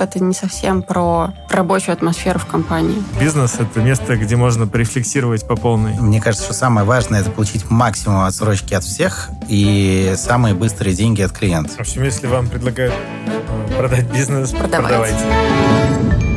это 0.00 0.22
не 0.22 0.34
совсем 0.34 0.82
про 0.82 1.34
рабочую 1.50 1.92
атмосферу 1.92 2.38
в 2.38 2.46
компании. 2.46 3.02
Бизнес— 3.20 3.56
это 3.58 3.80
место, 3.80 4.16
где 4.16 4.36
можно 4.36 4.66
порефлексировать 4.66 5.46
по 5.46 5.56
полной. 5.56 5.94
Мне 6.00 6.20
кажется, 6.20 6.44
что 6.44 6.54
самое 6.54 6.86
важное— 6.86 7.20
это 7.22 7.30
получить 7.30 7.70
максимум 7.70 8.24
отсрочки 8.24 8.74
от 8.74 8.84
всех 8.84 9.28
и 9.48 10.14
самые 10.16 10.54
быстрые 10.54 10.94
деньги 10.94 11.22
от 11.22 11.32
клиента. 11.32 11.70
В 11.74 11.80
общем, 11.80 12.02
если 12.02 12.26
вам 12.26 12.48
предлагают 12.48 12.94
э, 13.26 13.76
продать 13.76 14.10
бизнес, 14.12 14.50
Продавайте. 14.50 15.16
продавайте. 15.16 16.28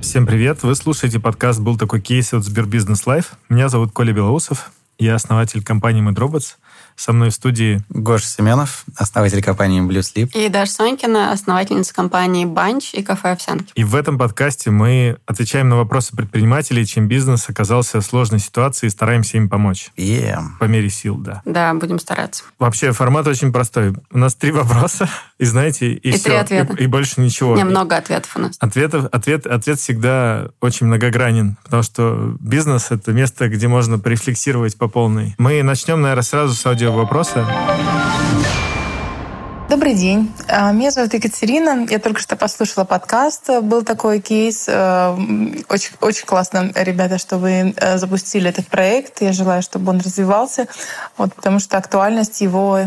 Всем 0.00 0.26
привет! 0.26 0.62
Вы 0.62 0.74
слушаете 0.74 1.20
подкаст 1.20 1.60
«Был 1.60 1.78
такой 1.78 2.00
кейс» 2.00 2.34
от 2.34 2.44
СберБизнес 2.44 3.06
Live. 3.06 3.32
Меня 3.48 3.68
зовут 3.68 3.92
Коля 3.92 4.12
Белоусов. 4.12 4.72
Я 4.98 5.14
основатель 5.14 5.64
компании 5.64 6.06
MadRobots. 6.06 6.56
Со 6.96 7.12
мной 7.12 7.30
в 7.30 7.34
студии 7.34 7.80
Гоша 7.88 8.26
Семенов, 8.26 8.84
основатель 8.96 9.42
компании 9.42 9.80
Blue 9.82 10.00
Sleep. 10.00 10.30
И 10.34 10.48
Даша 10.48 10.72
Сонькина, 10.72 11.32
основательница 11.32 11.94
компании 11.94 12.44
«Банч» 12.44 12.94
и 12.94 13.02
кафе 13.02 13.32
«Овсянки». 13.32 13.72
И 13.74 13.84
в 13.84 13.94
этом 13.94 14.18
подкасте 14.18 14.70
мы 14.70 15.18
отвечаем 15.26 15.68
на 15.68 15.76
вопросы 15.76 16.14
предпринимателей, 16.14 16.86
чем 16.86 17.08
бизнес 17.08 17.48
оказался 17.48 18.00
в 18.00 18.04
сложной 18.04 18.40
ситуации 18.40 18.86
и 18.86 18.90
стараемся 18.90 19.36
им 19.36 19.48
помочь. 19.48 19.90
Yeah. 19.96 20.42
По 20.60 20.64
мере 20.64 20.90
сил, 20.90 21.16
да. 21.16 21.42
Да, 21.44 21.74
будем 21.74 21.98
стараться. 21.98 22.44
Вообще 22.58 22.92
формат 22.92 23.26
очень 23.26 23.52
простой. 23.52 23.94
У 24.10 24.18
нас 24.18 24.34
три 24.34 24.52
вопроса, 24.52 25.08
и 25.42 25.44
знаете, 25.44 25.88
и, 25.88 26.10
И 26.10 26.12
все. 26.12 26.38
ответа. 26.38 26.74
И, 26.74 26.84
и 26.84 26.86
больше 26.86 27.20
ничего. 27.20 27.56
Немного 27.56 27.96
ответов 27.96 28.36
у 28.36 28.38
нас. 28.38 28.52
Ответов, 28.60 29.06
ответ, 29.10 29.44
ответ 29.44 29.80
всегда 29.80 30.50
очень 30.60 30.86
многогранен, 30.86 31.56
потому 31.64 31.82
что 31.82 32.36
бизнес— 32.38 32.86
это 32.90 33.10
место, 33.10 33.48
где 33.48 33.66
можно 33.66 33.98
порефлексировать 33.98 34.76
по 34.78 34.86
полной. 34.86 35.34
Мы 35.38 35.64
начнем, 35.64 36.00
наверное, 36.00 36.22
сразу 36.22 36.54
с 36.54 36.64
аудиовопроса. 36.64 37.44
Добрый 39.72 39.94
день. 39.94 40.30
А, 40.48 40.70
Меня 40.70 40.90
зовут 40.90 41.14
Екатерина. 41.14 41.86
Я 41.88 41.98
только 41.98 42.20
что 42.20 42.36
послушала 42.36 42.84
подкаст. 42.84 43.48
Был 43.62 43.82
такой 43.82 44.20
кейс. 44.20 44.66
Э, 44.68 45.16
Очень, 45.70 45.92
очень 46.02 46.26
классно, 46.26 46.70
ребята, 46.74 47.16
что 47.16 47.38
вы 47.38 47.72
э, 47.74 47.96
запустили 47.96 48.50
этот 48.50 48.66
проект. 48.66 49.22
Я 49.22 49.32
желаю, 49.32 49.62
чтобы 49.62 49.92
он 49.92 50.00
развивался, 50.00 50.66
вот, 51.16 51.34
потому 51.34 51.58
что 51.58 51.78
актуальность 51.78 52.42
его 52.42 52.80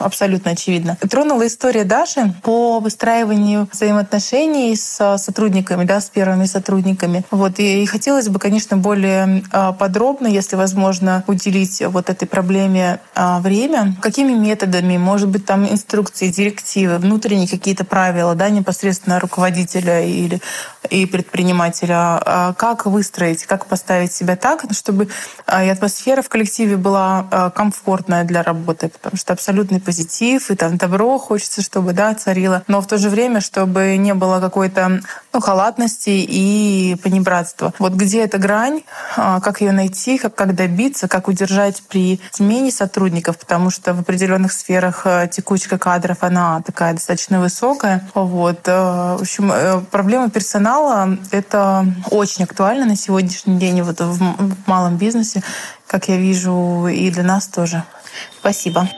абсолютно 0.00 0.50
очевидна. 0.50 0.98
Тронула 1.08 1.46
история 1.46 1.84
Даши 1.84 2.34
по 2.42 2.80
выстраиванию 2.80 3.68
взаимоотношений 3.70 4.74
с 4.74 5.18
сотрудниками, 5.18 5.84
да, 5.84 6.00
с 6.00 6.10
первыми 6.10 6.46
сотрудниками. 6.46 7.24
Вот, 7.30 7.60
и 7.60 7.86
хотелось 7.86 8.28
бы, 8.28 8.40
конечно, 8.40 8.76
более 8.76 9.44
подробно, 9.78 10.26
если 10.26 10.56
возможно, 10.56 11.22
уделить 11.28 11.80
вот 11.86 12.10
этой 12.10 12.26
проблеме 12.26 12.98
время. 13.14 13.94
Какими 14.02 14.32
методами? 14.32 14.96
Может 14.96 15.28
быть, 15.28 15.46
там 15.46 15.64
инструкции, 15.64 16.23
директивы, 16.30 16.98
внутренние 16.98 17.48
какие-то 17.48 17.84
правила, 17.84 18.34
да, 18.34 18.50
непосредственно 18.50 19.20
руководителя 19.20 20.04
или 20.04 20.40
и 20.90 21.06
предпринимателя. 21.06 21.94
А 22.24 22.54
Как 22.54 22.86
выстроить, 22.86 23.44
как 23.44 23.66
поставить 23.66 24.12
себя 24.12 24.36
так, 24.36 24.64
чтобы 24.72 25.08
а, 25.46 25.64
и 25.64 25.68
атмосфера 25.68 26.22
в 26.22 26.28
коллективе 26.28 26.76
была 26.76 27.26
а, 27.30 27.50
комфортная 27.50 28.24
для 28.24 28.42
работы, 28.42 28.88
потому 28.88 29.16
что 29.16 29.32
абсолютный 29.32 29.80
позитив 29.80 30.50
и 30.50 30.54
там 30.54 30.76
добро 30.76 31.18
хочется, 31.18 31.62
чтобы 31.62 31.92
да, 31.92 32.14
царило, 32.14 32.62
но 32.66 32.80
в 32.80 32.86
то 32.86 32.98
же 32.98 33.08
время, 33.08 33.40
чтобы 33.40 33.96
не 33.96 34.14
было 34.14 34.40
какой-то 34.40 35.00
ну, 35.32 35.40
халатности 35.40 36.10
и 36.10 36.96
понебратства. 37.02 37.72
Вот 37.78 37.94
где 37.94 38.22
эта 38.22 38.38
грань, 38.38 38.82
как 39.16 39.60
ее 39.60 39.72
найти, 39.72 40.18
как, 40.18 40.34
как 40.34 40.54
добиться, 40.54 41.08
как 41.08 41.28
удержать 41.28 41.82
при 41.88 42.20
смене 42.32 42.70
сотрудников, 42.70 43.38
потому 43.38 43.70
что 43.70 43.94
в 43.94 44.00
определенных 44.00 44.52
сферах 44.52 45.06
текучка 45.30 45.78
кадров, 45.78 46.13
она 46.22 46.62
такая 46.62 46.92
достаточно 46.94 47.40
высокая. 47.40 48.08
Вот. 48.14 48.68
э, 48.68 49.16
В 49.18 49.22
общем, 49.22 49.50
э, 49.52 49.80
проблема 49.90 50.30
персонала— 50.30 51.18
это 51.30 51.86
очень 52.10 52.44
актуально 52.44 52.86
на 52.86 52.96
сегодняшний 52.96 53.58
день 53.58 53.82
вот 53.82 54.00
в 54.00 54.56
малом 54.66 54.96
бизнесе, 54.96 55.42
как 55.86 56.08
я 56.08 56.16
вижу, 56.16 56.86
и 56.86 57.10
для 57.10 57.22
нас 57.22 57.48
тоже. 57.48 57.82
Спасибо. 58.40 58.88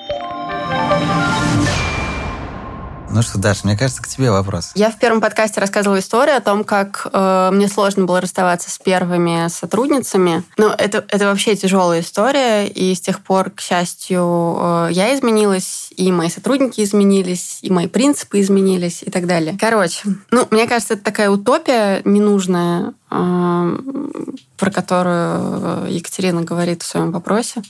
Ну 3.17 3.23
что, 3.23 3.39
Даша, 3.39 3.63
мне 3.65 3.79
кажется, 3.79 4.03
к 4.03 4.09
тебе 4.09 4.31
вопрос. 4.31 4.73
Я 4.75 4.91
в 4.91 4.99
первом 4.99 5.23
подкасте 5.23 5.59
рассказывала 5.59 6.01
историю 6.01 6.37
о 6.37 6.43
том, 6.43 6.65
как 6.65 7.09
э, 7.11 7.51
мне 7.51 7.67
сложно 7.67 8.05
было 8.05 8.21
расставаться 8.21 8.71
с 8.71 8.79
первыми 8.79 9.49
сотрудницами. 9.49 10.43
Но 10.59 10.75
это, 10.77 11.03
это 11.09 11.25
вообще 11.25 11.57
тяжелая 11.57 12.01
история, 12.01 12.67
и 12.67 12.95
с 12.95 13.01
тех 13.01 13.23
пор, 13.23 13.49
к 13.49 13.63
счастью, 13.63 14.59
э, 14.61 14.89
я 14.91 15.15
изменилась, 15.15 15.89
и 15.97 16.13
мои 16.13 16.29
сотрудники 16.29 16.83
изменились, 16.83 17.61
и 17.63 17.71
мои 17.71 17.87
принципы 17.87 18.39
изменились, 18.39 19.03
и 19.03 19.11
так 19.11 19.27
далее. 19.27 19.57
Короче, 19.59 20.03
ну, 20.31 20.47
мне 20.51 20.67
кажется, 20.67 20.93
это 20.93 21.03
такая 21.03 21.31
утопия 21.31 22.03
ненужная, 22.05 22.93
э, 23.11 23.79
про 24.59 24.71
которую 24.71 25.91
Екатерина 25.91 26.43
говорит 26.43 26.83
в 26.83 26.87
своем 26.87 27.13
вопросе. 27.13 27.63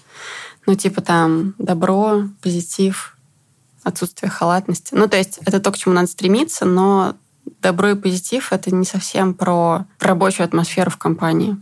Ну, 0.66 0.74
типа 0.74 1.02
там 1.02 1.54
добро, 1.58 2.24
позитив, 2.42 3.16
отсутствие 3.86 4.30
халатности. 4.30 4.94
Ну, 4.94 5.08
то 5.08 5.16
есть 5.16 5.38
это 5.47 5.60
то, 5.60 5.70
к 5.70 5.78
чему 5.78 5.94
надо 5.94 6.08
стремиться, 6.08 6.64
но 6.64 7.14
добро 7.62 7.91
и 7.91 7.94
позитив— 7.94 8.48
это 8.52 8.74
не 8.74 8.84
совсем 8.84 9.32
про 9.32 9.86
рабочую 10.00 10.44
атмосферу 10.44 10.91
в 10.91 10.97
компании. 10.97 11.56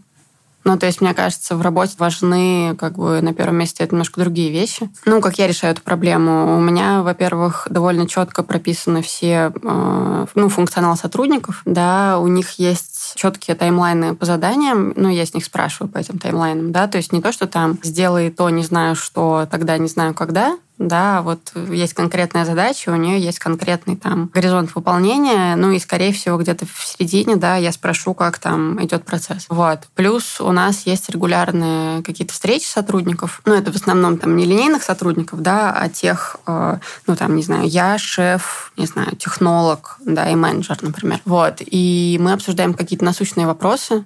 Ну, 0.64 0.78
то 0.78 0.86
есть, 0.86 1.02
мне 1.02 1.12
кажется, 1.12 1.56
в 1.56 1.62
работе 1.62 1.94
важны, 1.98 2.74
как 2.78 2.96
бы, 2.96 3.20
на 3.20 3.34
первом 3.34 3.56
месте 3.56 3.74
стоят 3.74 3.92
немножко 3.92 4.20
другие 4.20 4.50
вещи. 4.50 4.88
Ну, 5.04 5.20
как 5.20 5.38
я 5.38 5.46
решаю 5.46 5.74
эту 5.74 5.82
проблему? 5.82 6.56
У 6.56 6.60
меня, 6.60 7.02
во-первых, 7.02 7.66
довольно 7.68 8.08
четко 8.08 8.42
прописаны 8.42 9.02
все, 9.02 9.52
э, 9.62 10.26
ну, 10.34 10.48
функционал 10.48 10.96
сотрудников, 10.96 11.60
да, 11.66 12.18
у 12.18 12.28
них 12.28 12.52
есть 12.52 13.12
четкие 13.16 13.56
таймлайны 13.56 14.14
по 14.14 14.24
заданиям, 14.24 14.94
ну, 14.96 15.10
я 15.10 15.26
с 15.26 15.34
них 15.34 15.44
спрашиваю 15.44 15.92
по 15.92 15.98
этим 15.98 16.18
таймлайнам, 16.18 16.72
да, 16.72 16.88
то 16.88 16.96
есть 16.96 17.12
не 17.12 17.20
то, 17.20 17.30
что 17.30 17.46
там 17.46 17.78
сделай 17.82 18.30
то, 18.30 18.48
не 18.48 18.62
знаю 18.62 18.96
что, 18.96 19.46
тогда 19.50 19.76
не 19.76 19.88
знаю 19.88 20.14
когда, 20.14 20.56
да, 20.78 21.22
вот 21.22 21.52
есть 21.70 21.94
конкретная 21.94 22.44
задача, 22.44 22.90
у 22.90 22.96
нее 22.96 23.20
есть 23.20 23.38
конкретный 23.38 23.96
там 23.96 24.30
горизонт 24.32 24.74
выполнения, 24.74 25.54
ну 25.54 25.70
и, 25.70 25.78
скорее 25.78 26.12
всего, 26.12 26.36
где-то 26.36 26.66
в 26.66 26.84
середине, 26.84 27.36
да, 27.36 27.56
я 27.56 27.70
спрошу, 27.70 28.12
как 28.12 28.38
там 28.38 28.84
идет 28.84 29.04
процесс. 29.04 29.46
Вот. 29.48 29.88
Плюс 29.94 30.40
у 30.40 30.50
нас 30.50 30.84
есть 30.86 31.08
регулярные 31.10 32.02
какие-то 32.02 32.32
встречи 32.32 32.66
сотрудников, 32.66 33.40
ну, 33.44 33.54
это 33.54 33.72
в 33.72 33.76
основном 33.76 34.18
там 34.18 34.36
не 34.36 34.44
линейных 34.44 34.82
сотрудников, 34.82 35.42
да, 35.42 35.72
а 35.72 35.88
тех, 35.88 36.36
э, 36.46 36.78
ну, 37.06 37.16
там, 37.16 37.36
не 37.36 37.42
знаю, 37.42 37.68
я 37.68 37.96
шеф, 37.98 38.72
не 38.76 38.86
знаю, 38.86 39.14
технолог, 39.16 39.98
да, 40.04 40.28
и 40.28 40.34
менеджер, 40.34 40.78
например. 40.82 41.20
Вот. 41.24 41.58
И 41.60 42.18
мы 42.20 42.32
обсуждаем 42.32 42.74
какие-то 42.74 43.04
насущные 43.04 43.46
вопросы, 43.46 44.04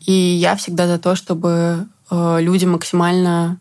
и 0.00 0.12
я 0.12 0.56
всегда 0.56 0.88
за 0.88 0.98
то, 0.98 1.14
чтобы 1.14 1.86
э, 2.10 2.38
люди 2.40 2.64
максимально 2.64 3.58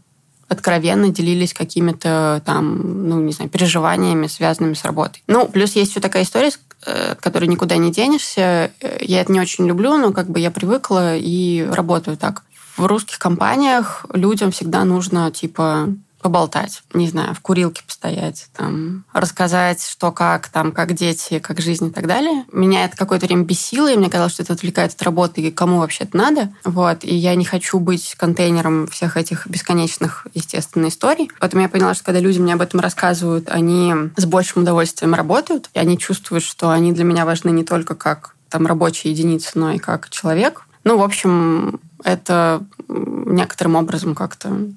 откровенно 0.51 1.09
делились 1.09 1.53
какими-то 1.53 2.41
там, 2.45 3.07
ну, 3.07 3.21
не 3.21 3.31
знаю, 3.31 3.49
переживаниями, 3.49 4.27
связанными 4.27 4.73
с 4.73 4.83
работой. 4.83 5.23
Ну, 5.27 5.47
плюс 5.47 5.77
есть 5.77 5.91
еще 5.91 6.01
такая 6.01 6.23
история, 6.23 6.51
э, 6.85 7.11
от 7.13 7.21
которой 7.21 7.45
никуда 7.45 7.77
не 7.77 7.89
денешься. 7.91 8.71
Э, 8.81 8.97
Я 8.99 9.21
это 9.21 9.31
не 9.31 9.39
очень 9.39 9.65
люблю, 9.65 9.97
но 9.97 10.11
как 10.11 10.29
бы 10.29 10.41
я 10.41 10.51
привыкла 10.51 11.15
и 11.15 11.65
работаю 11.71 12.17
так. 12.17 12.43
В 12.75 12.85
русских 12.85 13.17
компаниях 13.17 14.05
людям 14.13 14.51
всегда 14.51 14.83
нужно, 14.83 15.31
типа, 15.31 15.87
поболтать, 16.21 16.83
не 16.93 17.07
знаю, 17.07 17.33
в 17.33 17.39
курилке 17.41 17.83
постоять, 17.85 18.47
там, 18.55 19.03
рассказать, 19.13 19.83
что 19.83 20.11
как, 20.11 20.49
там, 20.49 20.71
как 20.71 20.93
дети, 20.93 21.39
как 21.39 21.59
жизнь 21.59 21.87
и 21.87 21.91
так 21.91 22.07
далее. 22.07 22.45
Меня 22.51 22.85
это 22.85 22.95
какое-то 22.97 23.25
время 23.25 23.43
бесило, 23.43 23.91
и 23.91 23.97
мне 23.97 24.09
казалось, 24.09 24.33
что 24.33 24.43
это 24.43 24.53
отвлекает 24.53 24.93
от 24.93 25.01
работы, 25.01 25.41
и 25.41 25.51
кому 25.51 25.79
вообще 25.79 26.05
это 26.05 26.17
надо. 26.17 26.49
Вот. 26.63 27.03
И 27.03 27.15
я 27.15 27.35
не 27.35 27.45
хочу 27.45 27.79
быть 27.79 28.15
контейнером 28.17 28.87
всех 28.87 29.17
этих 29.17 29.47
бесконечных, 29.47 30.27
естественно, 30.33 30.87
историй. 30.87 31.29
Поэтому 31.39 31.63
я 31.63 31.69
поняла, 31.69 31.93
что 31.93 32.05
когда 32.05 32.19
люди 32.19 32.39
мне 32.39 32.53
об 32.53 32.61
этом 32.61 32.79
рассказывают, 32.79 33.49
они 33.49 33.93
с 34.15 34.25
большим 34.25 34.63
удовольствием 34.63 35.13
работают, 35.13 35.69
и 35.73 35.79
они 35.79 35.97
чувствуют, 35.97 36.43
что 36.43 36.69
они 36.69 36.93
для 36.93 37.03
меня 37.03 37.25
важны 37.25 37.49
не 37.49 37.63
только 37.63 37.95
как 37.95 38.35
там 38.49 38.67
рабочая 38.67 39.09
единица, 39.09 39.51
но 39.55 39.71
и 39.71 39.77
как 39.77 40.09
человек. 40.09 40.65
Ну, 40.83 40.97
в 40.97 41.03
общем, 41.03 41.79
это 42.03 42.63
некоторым 42.87 43.75
образом 43.75 44.15
как-то 44.15 44.69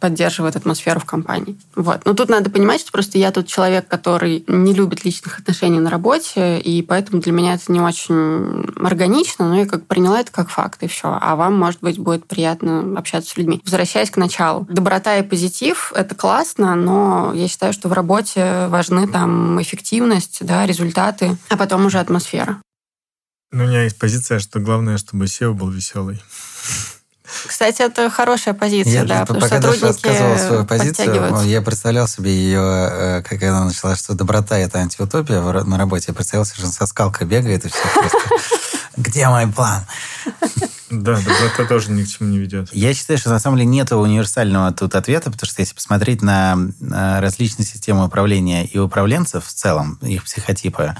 поддерживает 0.00 0.56
атмосферу 0.56 0.98
в 1.00 1.04
компании. 1.04 1.58
Вот. 1.76 2.00
Но 2.04 2.14
тут 2.14 2.28
надо 2.28 2.50
понимать, 2.50 2.80
что 2.80 2.90
просто 2.90 3.18
я 3.18 3.30
тот 3.30 3.46
человек, 3.46 3.86
который 3.86 4.44
не 4.48 4.72
любит 4.72 5.04
личных 5.04 5.38
отношений 5.38 5.78
на 5.78 5.90
работе, 5.90 6.58
и 6.58 6.82
поэтому 6.82 7.20
для 7.20 7.32
меня 7.32 7.54
это 7.54 7.70
не 7.70 7.80
очень 7.80 8.64
органично, 8.84 9.48
но 9.48 9.58
я 9.58 9.66
как 9.66 9.86
приняла 9.86 10.20
это 10.20 10.32
как 10.32 10.48
факт, 10.48 10.82
и 10.82 10.88
все. 10.88 11.18
А 11.20 11.36
вам, 11.36 11.58
может 11.58 11.80
быть, 11.80 11.98
будет 11.98 12.26
приятно 12.26 12.98
общаться 12.98 13.30
с 13.30 13.36
людьми. 13.36 13.60
Возвращаясь 13.64 14.10
к 14.10 14.16
началу. 14.16 14.66
Доброта 14.70 15.18
и 15.18 15.22
позитив— 15.22 15.92
это 15.94 16.14
классно, 16.14 16.74
но 16.74 17.32
я 17.34 17.46
считаю, 17.48 17.72
что 17.72 17.88
в 17.88 17.92
работе 17.92 18.66
важны 18.68 19.06
там 19.06 19.60
эффективность, 19.60 20.38
да, 20.40 20.66
результаты, 20.66 21.36
а 21.48 21.56
потом 21.56 21.86
уже 21.86 21.98
атмосфера. 21.98 22.60
Ну, 23.52 23.64
у 23.64 23.66
меня 23.66 23.82
есть 23.82 23.98
позиция, 23.98 24.38
что 24.38 24.60
главное, 24.60 24.96
чтобы 24.96 25.24
SEO 25.24 25.52
был 25.52 25.70
веселый. 25.70 26.22
Кстати, 27.46 27.82
это 27.82 28.10
хорошая 28.10 28.54
позиция, 28.54 29.02
Я, 29.02 29.04
да, 29.04 29.20
потому 29.20 29.40
что 29.40 29.48
пока 29.48 29.60
Даша 29.60 29.78
сотрудники 29.78 30.06
рассказывала 30.06 30.36
свою 30.36 30.64
позицию, 30.66 31.48
я 31.48 31.62
представлял 31.62 32.08
себе 32.08 32.32
ее, 32.32 32.60
э, 32.60 33.22
как 33.22 33.42
она 33.42 33.64
начала, 33.64 33.96
что 33.96 34.14
доброта– 34.14 34.58
это 34.58 34.78
антиутопия 34.78 35.40
на 35.40 35.78
работе. 35.78 36.06
Я 36.08 36.14
представил 36.14 36.44
себе, 36.44 36.56
что 36.56 36.64
она 36.64 36.72
со 36.72 36.86
скалкой 36.86 37.26
бегает 37.26 37.64
и 37.64 37.68
все 37.68 37.78
просто. 37.94 38.18
Где 38.96 39.28
мой 39.28 39.46
план? 39.46 39.86
Да, 40.90 41.16
доброта 41.16 41.64
тоже 41.68 41.92
ни 41.92 42.02
к 42.02 42.08
чему 42.08 42.28
не 42.28 42.38
ведет. 42.38 42.68
Я 42.72 42.92
считаю, 42.94 43.18
что 43.18 43.30
на 43.30 43.38
самом 43.38 43.58
деле 43.58 43.68
нет 43.68 43.92
универсального 43.92 44.72
тут 44.72 44.96
ответа, 44.96 45.30
потому 45.30 45.48
что 45.48 45.62
если 45.62 45.74
посмотреть 45.74 46.20
на 46.20 46.56
э, 46.80 47.20
различные 47.20 47.64
системы 47.64 48.04
управления 48.04 48.66
и 48.66 48.76
управленцев 48.78 49.46
в 49.46 49.52
целом, 49.52 49.98
их 50.02 50.24
психотипы, 50.24 50.96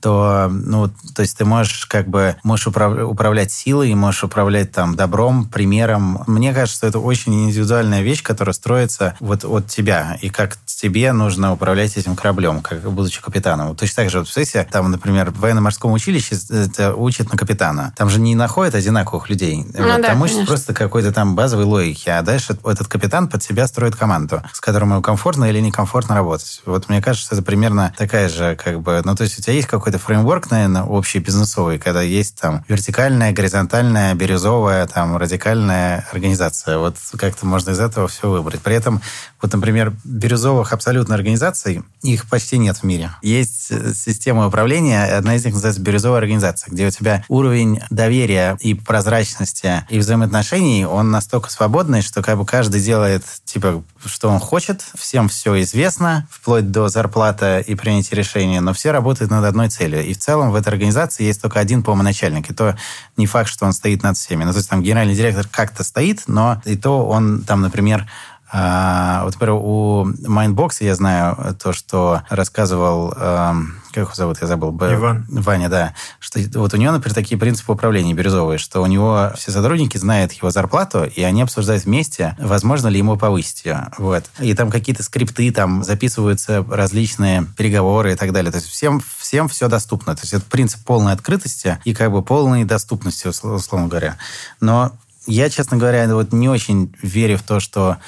то, 0.00 0.48
ну, 0.50 0.88
то 1.14 1.22
есть 1.22 1.36
ты 1.36 1.44
можешь 1.44 1.86
как 1.86 2.08
бы 2.08 2.36
можешь 2.42 2.66
управ- 2.66 3.02
управлять 3.08 3.52
силой, 3.52 3.94
можешь 3.94 4.24
управлять 4.24 4.72
там 4.72 4.94
добром, 4.96 5.46
примером. 5.46 6.22
Мне 6.26 6.52
кажется, 6.52 6.78
что 6.78 6.86
это 6.86 6.98
очень 6.98 7.48
индивидуальная 7.48 8.02
вещь, 8.02 8.22
которая 8.22 8.52
строится 8.52 9.14
вот 9.20 9.44
от 9.44 9.66
тебя, 9.66 10.18
и 10.20 10.30
как 10.30 10.56
тебе 10.66 11.12
нужно 11.12 11.52
управлять 11.52 11.96
этим 11.96 12.16
кораблем, 12.16 12.60
как 12.60 12.82
будучи 12.90 13.20
капитаном. 13.20 13.74
Точно 13.76 14.02
так 14.04 14.10
же, 14.10 14.18
вот, 14.18 14.26
представляете, 14.32 14.70
там, 14.70 14.90
например, 14.90 15.30
в 15.30 15.40
военно-морском 15.40 15.92
училище 15.92 16.36
это 16.50 16.94
учат 16.94 17.30
на 17.32 17.38
капитана. 17.38 17.92
Там 17.96 18.08
же 18.10 18.20
не 18.20 18.34
находят 18.34 18.74
одинаковых 18.74 19.28
людей. 19.28 19.66
Ну 19.74 19.88
Вот 19.88 20.02
да, 20.02 20.08
там 20.08 20.22
учат 20.22 20.46
просто 20.46 20.74
какой-то 20.74 21.12
там 21.12 21.34
базовой 21.34 21.64
логики, 21.64 22.08
а 22.08 22.22
дальше 22.22 22.56
этот 22.64 22.86
капитан 22.88 23.28
под 23.28 23.42
себя 23.42 23.66
строит 23.66 23.96
команду, 23.96 24.42
с 24.52 24.60
которой 24.60 24.84
ему 24.84 25.02
комфортно 25.02 25.46
или 25.46 25.60
некомфортно 25.60 26.14
работать. 26.14 26.62
Вот 26.64 26.88
мне 26.88 27.02
кажется, 27.02 27.34
это 27.34 27.42
примерно 27.42 27.92
такая 27.96 28.28
же, 28.28 28.56
как 28.56 28.80
бы, 28.80 29.00
ну, 29.04 29.14
то 29.14 29.24
есть 29.24 29.38
у 29.38 29.42
тебя 29.42 29.54
есть 29.54 29.68
какой-то 29.88 30.04
фреймворк, 30.04 30.50
наверное, 30.50 30.82
общий 30.82 31.18
бизнесовый, 31.18 31.78
когда 31.78 32.02
есть 32.02 32.38
там 32.38 32.62
вертикальная, 32.68 33.32
горизонтальная, 33.32 34.14
бирюзовая, 34.14 34.86
там, 34.86 35.16
радикальная 35.16 36.06
организация. 36.12 36.76
Вот 36.76 36.96
как-то 37.16 37.46
можно 37.46 37.70
из 37.70 37.80
этого 37.80 38.06
все 38.06 38.28
выбрать. 38.28 38.60
При 38.60 38.74
этом, 38.74 39.00
вот, 39.40 39.50
например, 39.50 39.94
бирюзовых 40.04 40.74
абсолютно 40.74 41.14
организаций, 41.14 41.82
их 42.02 42.28
почти 42.28 42.58
нет 42.58 42.76
в 42.76 42.82
мире. 42.82 43.12
Есть 43.22 43.68
э, 43.70 43.94
система 43.94 44.46
управления, 44.46 45.04
одна 45.04 45.36
из 45.36 45.44
них 45.46 45.54
называется 45.54 45.80
бирюзовая 45.80 46.18
организация, 46.18 46.70
где 46.70 46.86
у 46.86 46.90
тебя 46.90 47.24
уровень 47.28 47.80
доверия 47.88 48.58
и 48.60 48.74
прозрачности 48.74 49.86
и 49.88 49.98
взаимоотношений, 49.98 50.84
он 50.84 51.10
настолько 51.10 51.50
свободный, 51.50 52.02
что 52.02 52.22
как 52.22 52.36
бы 52.36 52.44
каждый 52.44 52.82
делает, 52.82 53.24
типа, 53.46 53.82
что 54.04 54.28
он 54.28 54.38
хочет, 54.38 54.84
всем 54.96 55.28
все 55.28 55.60
известно, 55.62 56.26
вплоть 56.30 56.70
до 56.70 56.88
зарплаты 56.88 57.64
и 57.66 57.74
принятия 57.74 58.16
решения, 58.16 58.60
но 58.60 58.72
все 58.72 58.90
работают 58.90 59.30
над 59.30 59.44
одной 59.44 59.68
целью. 59.68 60.04
И 60.04 60.14
в 60.14 60.18
целом 60.18 60.50
в 60.50 60.54
этой 60.54 60.68
организации 60.68 61.24
есть 61.24 61.42
только 61.42 61.60
один, 61.60 61.82
по-моему, 61.82 62.04
начальник, 62.04 62.50
и 62.50 62.54
то 62.54 62.76
не 63.16 63.26
факт, 63.26 63.48
что 63.48 63.66
он 63.66 63.72
стоит 63.72 64.02
над 64.02 64.16
всеми. 64.16 64.44
Ну, 64.44 64.52
то 64.52 64.58
есть 64.58 64.70
там 64.70 64.82
генеральный 64.82 65.14
директор 65.14 65.46
как-то 65.50 65.84
стоит, 65.84 66.24
но 66.26 66.62
и 66.64 66.76
то 66.76 67.06
он 67.06 67.42
там, 67.42 67.60
например, 67.60 68.06
а, 68.50 69.24
вот, 69.24 69.34
например, 69.34 69.60
у 69.62 70.06
Mindbox 70.06 70.76
я 70.80 70.94
знаю 70.94 71.56
то, 71.62 71.72
что 71.72 72.22
рассказывал, 72.30 73.12
эм, 73.14 73.80
как 73.98 74.08
его 74.08 74.14
зовут, 74.14 74.38
я 74.40 74.46
забыл. 74.46 74.72
Б- 74.72 74.94
Иван. 74.94 75.26
Ваня, 75.28 75.68
да. 75.68 75.94
Что 76.20 76.40
вот 76.54 76.74
у 76.74 76.76
него, 76.76 76.92
например, 76.92 77.14
такие 77.14 77.38
принципы 77.38 77.72
управления 77.72 78.14
бирюзовые, 78.14 78.58
что 78.58 78.82
у 78.82 78.86
него 78.86 79.32
все 79.36 79.50
сотрудники 79.52 79.96
знают 79.98 80.32
его 80.32 80.50
зарплату, 80.50 81.04
и 81.04 81.22
они 81.22 81.42
обсуждают 81.42 81.84
вместе, 81.84 82.34
возможно 82.38 82.88
ли 82.88 82.98
ему 82.98 83.16
повысить 83.16 83.64
ее. 83.64 83.88
Вот. 83.98 84.24
И 84.38 84.54
там 84.54 84.70
какие-то 84.70 85.02
скрипты, 85.02 85.50
там 85.52 85.84
записываются 85.84 86.64
различные 86.68 87.46
переговоры 87.56 88.12
и 88.12 88.16
так 88.16 88.32
далее. 88.32 88.50
То 88.50 88.56
есть 88.58 88.68
всем, 88.68 89.02
всем 89.18 89.48
все 89.48 89.68
доступно. 89.68 90.14
То 90.16 90.22
есть 90.22 90.34
это 90.34 90.44
принцип 90.44 90.84
полной 90.84 91.12
открытости 91.12 91.78
и 91.84 91.94
как 91.94 92.10
бы 92.12 92.22
полной 92.22 92.64
доступности, 92.64 93.26
услов- 93.26 93.56
условно 93.56 93.88
говоря. 93.88 94.16
Но 94.60 94.92
я, 95.26 95.50
честно 95.50 95.76
говоря, 95.76 96.06
вот 96.14 96.32
не 96.32 96.48
очень 96.48 96.94
верю 97.02 97.36
в 97.38 97.42
то, 97.42 97.60
что 97.60 97.98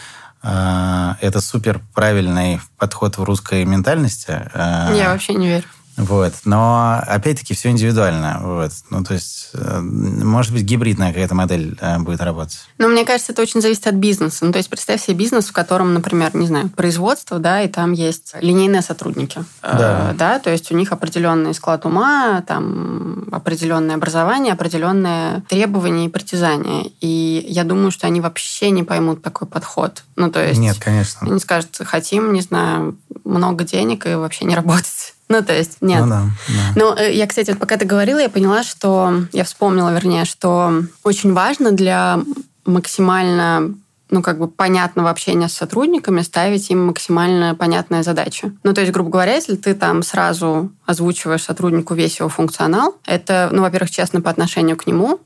э, 0.42 1.14
это 1.20 1.40
супер 1.40 1.80
правильный 1.94 2.60
подход 2.78 3.18
в 3.18 3.24
русской 3.24 3.64
ментальности. 3.64 4.48
Э, 4.54 4.94
Я 4.96 5.10
вообще 5.12 5.34
не 5.34 5.48
верю. 5.48 5.64
Вот. 6.04 6.32
Но, 6.44 7.02
опять-таки, 7.06 7.54
все 7.54 7.70
индивидуально. 7.70 8.40
Вот. 8.42 8.72
Ну, 8.90 9.04
то 9.04 9.14
есть, 9.14 9.50
э, 9.54 9.80
может 9.80 10.52
быть, 10.52 10.62
гибридная 10.62 11.08
какая-то 11.08 11.34
модель 11.34 11.76
э, 11.80 11.98
будет 11.98 12.20
работать. 12.20 12.60
Но 12.78 12.88
мне 12.88 13.04
кажется, 13.04 13.32
это 13.32 13.42
очень 13.42 13.60
зависит 13.60 13.86
от 13.86 13.94
бизнеса. 13.94 14.44
Ну, 14.44 14.52
то 14.52 14.58
есть 14.58 14.70
представь 14.70 15.02
себе 15.02 15.16
бизнес, 15.16 15.46
в 15.46 15.52
котором, 15.52 15.94
например, 15.94 16.34
не 16.34 16.46
знаю, 16.46 16.68
производство, 16.70 17.38
да, 17.38 17.62
и 17.62 17.68
там 17.68 17.92
есть 17.92 18.34
линейные 18.40 18.82
сотрудники. 18.82 19.44
Да. 19.62 20.10
Э, 20.10 20.14
да, 20.14 20.38
то 20.38 20.50
есть 20.50 20.72
у 20.72 20.76
них 20.76 20.92
определенный 20.92 21.54
склад 21.54 21.84
ума, 21.84 22.42
там 22.46 23.28
определенное 23.32 23.96
образование, 23.96 24.52
определенные 24.52 25.42
требования 25.48 26.06
и 26.06 26.08
притязания. 26.08 26.90
И 27.00 27.44
я 27.48 27.64
думаю, 27.64 27.90
что 27.90 28.06
они 28.06 28.20
вообще 28.20 28.70
не 28.70 28.82
поймут 28.82 29.22
такой 29.22 29.46
подход. 29.46 30.04
Ну, 30.16 30.30
то 30.30 30.44
есть 30.44 30.60
Нет, 30.60 30.78
конечно. 30.78 31.26
они 31.26 31.40
скажут, 31.40 31.78
хотим, 31.84 32.32
не 32.32 32.40
знаю, 32.40 32.96
много 33.24 33.64
денег 33.64 34.06
и 34.06 34.14
вообще 34.14 34.44
не 34.44 34.54
работать. 34.54 35.14
Ну, 35.30 35.44
то 35.44 35.56
есть, 35.56 35.78
нет. 35.80 36.02
Ну 36.02 36.08
да, 36.08 36.22
да. 36.48 36.72
Ну, 36.74 36.94
э, 36.96 37.14
я, 37.14 37.28
кстати, 37.28 37.50
вот 37.50 37.60
пока 37.60 37.76
ты 37.76 37.86
говорила, 37.86 38.18
я 38.18 38.28
поняла, 38.28 38.64
что... 38.64 39.14
Я 39.32 39.44
вспомнила, 39.44 39.94
вернее, 39.94 40.24
что 40.24 40.82
очень 41.04 41.32
важно 41.32 41.70
для 41.70 42.20
максимально 42.66 43.74
ну, 44.10 44.22
как 44.22 44.38
бы 44.40 44.48
понятного 44.48 45.08
общения 45.08 45.48
с 45.48 45.52
сотрудниками, 45.52 46.22
ставить 46.22 46.68
им 46.70 46.84
максимально 46.86 47.54
понятные 47.54 48.02
задачи. 48.02 48.52
Ну, 48.64 48.74
то 48.74 48.80
есть, 48.80 48.92
грубо 48.92 49.08
говоря, 49.08 49.36
если 49.36 49.54
ты 49.54 49.72
там 49.74 50.02
сразу 50.02 50.72
озвучиваешь 50.84 51.44
сотруднику 51.44 51.94
весь 51.94 52.18
его 52.18 52.28
функционал, 52.28 52.96
это, 53.06 53.50
ну, 53.52 53.62
во-первых, 53.62 53.92
честно 53.92 54.20
по 54.20 54.30
отношению 54.30 54.76
к 54.76 54.88
нему, 54.88 55.20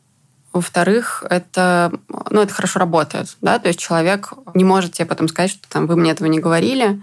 во-вторых, 0.52 1.24
это, 1.30 1.92
ну, 2.28 2.42
это 2.42 2.52
хорошо 2.52 2.78
работает, 2.78 3.36
да, 3.40 3.58
то 3.58 3.68
есть 3.68 3.80
человек 3.80 4.34
не 4.52 4.64
может 4.64 4.92
тебе 4.92 5.06
потом 5.06 5.28
сказать, 5.28 5.50
что 5.50 5.66
там 5.68 5.86
вы 5.86 5.96
мне 5.96 6.10
этого 6.10 6.28
не 6.28 6.40
говорили, 6.40 7.00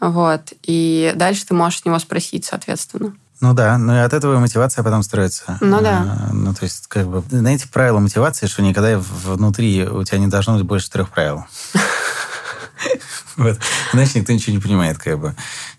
вот, 0.00 0.52
и 0.62 1.12
дальше 1.16 1.46
ты 1.46 1.54
можешь 1.54 1.80
с 1.80 1.84
него 1.84 1.98
спросить, 1.98 2.44
соответственно. 2.44 3.14
Ну 3.40 3.52
да, 3.52 3.76
ну 3.76 3.94
и 3.94 3.98
от 3.98 4.14
этого 4.14 4.36
и 4.36 4.38
мотивация 4.38 4.82
потом 4.82 5.02
строится. 5.02 5.58
Ну 5.60 5.80
да. 5.82 6.28
А, 6.30 6.32
Ну, 6.32 6.54
то 6.54 6.64
есть, 6.64 6.86
как 6.86 7.06
бы, 7.06 7.22
знаете, 7.28 7.68
правило 7.70 7.98
мотивации, 7.98 8.46
что 8.46 8.62
никогда 8.62 8.98
внутри 8.98 9.86
у 9.86 10.02
тебя 10.04 10.18
не 10.18 10.28
должно 10.28 10.54
быть 10.54 10.64
больше 10.64 10.90
трех 10.90 11.10
правил. 11.10 11.44
Вот. 13.36 13.58
Иначе 13.92 14.18
никто 14.18 14.32
ничего 14.32 14.54
не 14.54 14.62
понимает, 14.62 14.96
как 14.96 15.18
бы. 15.18 15.34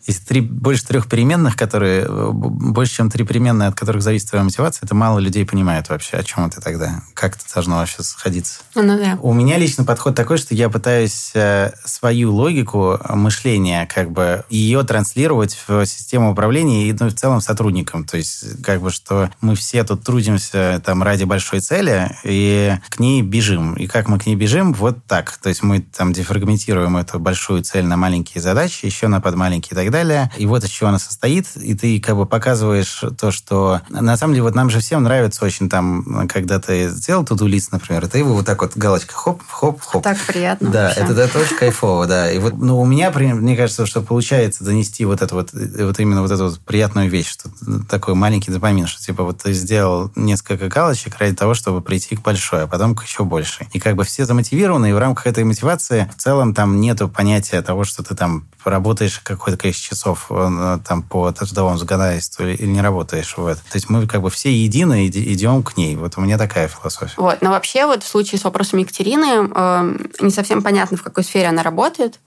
Если 0.07 0.23
три, 0.23 0.41
больше 0.41 0.85
трех 0.85 1.07
переменных, 1.07 1.55
которые 1.55 2.05
э, 2.07 2.29
больше, 2.31 2.95
чем 2.95 3.09
три 3.09 3.25
переменные, 3.25 3.69
от 3.69 3.75
которых 3.75 4.01
зависит 4.01 4.29
твоя 4.29 4.43
мотивация, 4.43 4.85
это 4.85 4.95
мало 4.95 5.19
людей 5.19 5.45
понимают 5.45 5.89
вообще, 5.89 6.17
о 6.17 6.23
чем 6.23 6.45
это 6.45 6.61
тогда, 6.61 7.01
как 7.13 7.35
это 7.35 7.43
должно 7.53 7.77
вообще 7.77 8.03
сходиться. 8.03 8.61
Ну 8.75 8.97
да. 8.97 9.19
У 9.21 9.33
меня 9.33 9.57
лично 9.57 9.83
подход 9.83 10.15
такой, 10.15 10.37
что 10.37 10.55
я 10.55 10.69
пытаюсь 10.69 11.31
э, 11.33 11.71
свою 11.83 12.33
логику 12.33 12.99
мышления, 13.09 13.87
как 13.93 14.11
бы, 14.11 14.45
ее 14.49 14.83
транслировать 14.83 15.59
в 15.67 15.85
систему 15.85 16.31
управления 16.31 16.89
и 16.89 16.95
ну, 16.97 17.09
в 17.09 17.13
целом 17.13 17.41
сотрудникам. 17.41 18.05
То 18.05 18.15
есть, 18.15 18.63
как 18.63 18.81
бы, 18.81 18.91
что 18.91 19.29
мы 19.41 19.55
все 19.55 19.83
тут 19.83 20.03
трудимся 20.03 20.81
там 20.85 21.03
ради 21.03 21.25
большой 21.25 21.59
цели 21.59 22.15
и 22.23 22.77
к 22.89 22.99
ней 22.99 23.21
бежим. 23.21 23.73
И 23.73 23.87
как 23.87 24.07
мы 24.07 24.19
к 24.19 24.25
ней 24.25 24.35
бежим, 24.35 24.73
вот 24.73 25.03
так. 25.05 25.37
То 25.37 25.49
есть 25.49 25.63
мы 25.63 25.81
там 25.81 26.13
дефрагментируем 26.13 26.95
эту 26.95 27.19
большую 27.19 27.63
цель 27.63 27.85
на 27.85 27.97
маленькие 27.97 28.41
задачи, 28.41 28.85
еще 28.85 29.07
на 29.07 29.19
подмаленькие 29.19 29.73
и 29.73 29.75
так 29.75 29.91
далее. 29.91 29.96
И 30.37 30.45
вот 30.45 30.63
из 30.63 30.69
чего 30.69 30.89
она 30.89 30.99
состоит. 30.99 31.47
И 31.55 31.75
ты 31.75 31.99
как 31.99 32.15
бы 32.15 32.25
показываешь 32.25 33.03
то, 33.19 33.31
что... 33.31 33.81
На 33.89 34.17
самом 34.17 34.33
деле, 34.33 34.43
вот 34.43 34.55
нам 34.55 34.69
же 34.69 34.79
всем 34.79 35.03
нравится 35.03 35.45
очень 35.45 35.69
там, 35.69 36.27
когда 36.27 36.59
ты 36.59 36.89
сделал 36.89 37.25
туду 37.25 37.47
лист, 37.47 37.71
например, 37.71 38.05
и 38.05 38.07
ты 38.07 38.19
его 38.19 38.33
вот 38.33 38.45
так 38.45 38.61
вот 38.61 38.75
галочка 38.75 39.13
хоп, 39.13 39.41
хоп, 39.47 39.81
хоп. 39.81 40.03
Так 40.03 40.17
приятно. 40.19 40.69
Да, 40.69 40.83
вообще. 40.87 41.01
это, 41.01 41.21
это 41.21 41.39
очень 41.39 41.55
кайфово, 41.55 42.07
да. 42.07 42.31
И 42.31 42.39
вот, 42.39 42.57
ну, 42.57 42.79
у 42.79 42.85
меня, 42.85 43.11
мне 43.11 43.55
кажется, 43.55 43.85
что 43.85 44.01
получается 44.01 44.63
донести 44.63 45.05
вот 45.05 45.21
эту 45.21 45.35
вот, 45.35 45.49
вот 45.53 45.99
именно 45.99 46.21
вот 46.21 46.31
эту 46.31 46.45
вот 46.45 46.59
приятную 46.59 47.09
вещь, 47.09 47.29
что 47.29 47.49
такой 47.89 48.15
маленький 48.15 48.51
допамин, 48.51 48.87
что 48.87 49.01
типа 49.01 49.23
вот 49.23 49.43
ты 49.43 49.53
сделал 49.53 50.11
несколько 50.15 50.67
галочек 50.67 51.17
ради 51.17 51.35
того, 51.35 51.53
чтобы 51.53 51.81
прийти 51.81 52.15
к 52.15 52.21
большой, 52.21 52.63
а 52.63 52.67
потом 52.67 52.95
к 52.95 53.03
еще 53.03 53.23
большей. 53.23 53.67
И 53.73 53.79
как 53.79 53.95
бы 53.95 54.03
все 54.03 54.25
замотивированы, 54.25 54.89
и 54.89 54.93
в 54.93 54.97
рамках 54.97 55.27
этой 55.27 55.43
мотивации 55.43 56.09
в 56.15 56.21
целом 56.21 56.53
там 56.53 56.79
нету 56.79 57.09
понятия 57.09 57.61
того, 57.61 57.83
что 57.83 58.03
ты 58.03 58.15
там 58.15 58.47
работаешь 58.63 59.19
какое-то 59.19 59.59
количество 59.59 59.86
часов 59.87 60.27
э, 60.29 60.79
там 60.87 61.03
по 61.03 61.31
трудовому 61.31 61.77
законодательству 61.77 62.45
или 62.45 62.65
не 62.65 62.81
работаешь. 62.81 63.35
Вот. 63.37 63.57
То 63.57 63.75
есть 63.75 63.89
мы 63.89 64.07
как 64.07 64.21
бы 64.21 64.29
все 64.29 64.51
едины 64.51 65.07
идем 65.07 65.63
к 65.63 65.77
ней. 65.77 65.95
Вот 65.95 66.17
у 66.17 66.21
меня 66.21 66.37
такая 66.37 66.67
философия. 66.67 67.13
Вот. 67.17 67.41
Но 67.41 67.51
вообще 67.51 67.85
вот 67.85 68.03
в 68.03 68.07
случае 68.07 68.39
с 68.39 68.43
вопросом 68.43 68.79
Екатерины 68.79 69.49
э, 69.53 69.97
не 70.21 70.31
совсем 70.31 70.61
понятно, 70.61 70.97
в 70.97 71.03
какой 71.03 71.23
сфере 71.23 71.47
она 71.47 71.63
работает. 71.63 72.19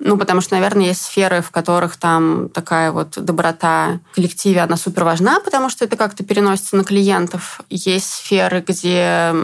Ну, 0.00 0.16
потому 0.16 0.40
что, 0.40 0.54
наверное, 0.54 0.86
есть 0.86 1.02
сферы, 1.02 1.42
в 1.42 1.50
которых 1.50 1.96
там 1.96 2.48
такая 2.50 2.92
вот 2.92 3.18
доброта 3.18 4.00
в 4.12 4.14
коллективе, 4.14 4.60
она 4.60 4.76
супер 4.76 5.04
важна, 5.04 5.40
потому 5.40 5.68
что 5.70 5.84
это 5.84 5.96
как-то 5.96 6.22
переносится 6.22 6.76
на 6.76 6.84
клиентов. 6.84 7.60
Есть 7.68 8.10
сферы, 8.10 8.64
где 8.66 9.34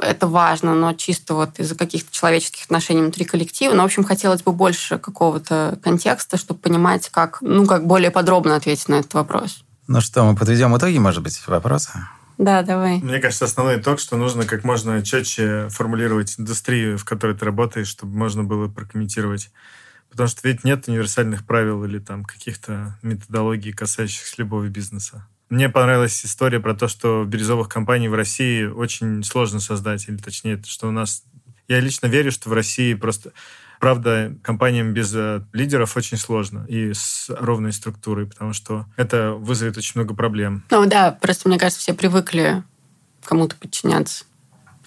это 0.00 0.26
важно, 0.26 0.74
но 0.74 0.92
чисто 0.92 1.34
вот 1.34 1.58
из-за 1.58 1.74
каких-то 1.74 2.12
человеческих 2.12 2.64
отношений 2.64 3.00
внутри 3.00 3.24
коллектива. 3.24 3.74
Но, 3.74 3.82
в 3.82 3.86
общем, 3.86 4.04
хотелось 4.04 4.42
бы 4.42 4.52
больше 4.52 4.98
какого-то 4.98 5.78
контекста, 5.82 6.36
чтобы 6.36 6.60
понимать, 6.60 7.08
как, 7.08 7.38
ну, 7.42 7.66
как 7.66 7.86
более 7.86 8.10
подробно 8.10 8.56
ответить 8.56 8.88
на 8.88 8.96
этот 8.96 9.14
вопрос. 9.14 9.64
Ну 9.88 10.00
что, 10.00 10.24
мы 10.24 10.36
подведем 10.36 10.76
итоги, 10.76 10.98
может 10.98 11.22
быть, 11.22 11.46
вопроса? 11.46 12.08
Да, 12.38 12.62
давай. 12.62 12.98
Мне 12.98 13.20
кажется, 13.20 13.44
основной 13.44 13.78
итог, 13.78 14.00
что 14.00 14.16
нужно 14.16 14.44
как 14.44 14.64
можно 14.64 15.02
четче 15.02 15.68
формулировать 15.68 16.34
индустрию, 16.38 16.98
в 16.98 17.04
которой 17.04 17.36
ты 17.36 17.44
работаешь, 17.44 17.88
чтобы 17.88 18.16
можно 18.16 18.42
было 18.42 18.68
прокомментировать. 18.68 19.50
Потому 20.10 20.28
что 20.28 20.46
ведь 20.46 20.64
нет 20.64 20.88
универсальных 20.88 21.46
правил 21.46 21.84
или 21.84 21.98
там 21.98 22.24
каких-то 22.24 22.98
методологий, 23.02 23.72
касающихся 23.72 24.34
любого 24.38 24.68
бизнеса. 24.68 25.26
Мне 25.52 25.68
понравилась 25.68 26.24
история 26.24 26.60
про 26.60 26.72
то, 26.72 26.88
что 26.88 27.24
бирюзовых 27.24 27.68
компаний 27.68 28.08
в 28.08 28.14
России 28.14 28.64
очень 28.64 29.22
сложно 29.22 29.60
создать, 29.60 30.08
или 30.08 30.16
точнее, 30.16 30.58
что 30.66 30.88
у 30.88 30.90
нас... 30.90 31.24
Я 31.68 31.78
лично 31.78 32.06
верю, 32.06 32.32
что 32.32 32.48
в 32.48 32.54
России 32.54 32.94
просто... 32.94 33.32
Правда, 33.78 34.34
компаниям 34.42 34.94
без 34.94 35.14
э, 35.14 35.42
лидеров 35.52 35.94
очень 35.98 36.16
сложно 36.16 36.64
и 36.68 36.94
с 36.94 37.26
ровной 37.28 37.74
структурой, 37.74 38.26
потому 38.26 38.54
что 38.54 38.86
это 38.96 39.32
вызовет 39.32 39.76
очень 39.76 39.92
много 39.96 40.14
проблем. 40.14 40.64
Ну 40.70 40.86
да, 40.86 41.10
просто 41.20 41.50
мне 41.50 41.58
кажется, 41.58 41.82
все 41.82 41.92
привыкли 41.92 42.62
кому-то 43.22 43.54
подчиняться. 43.56 44.24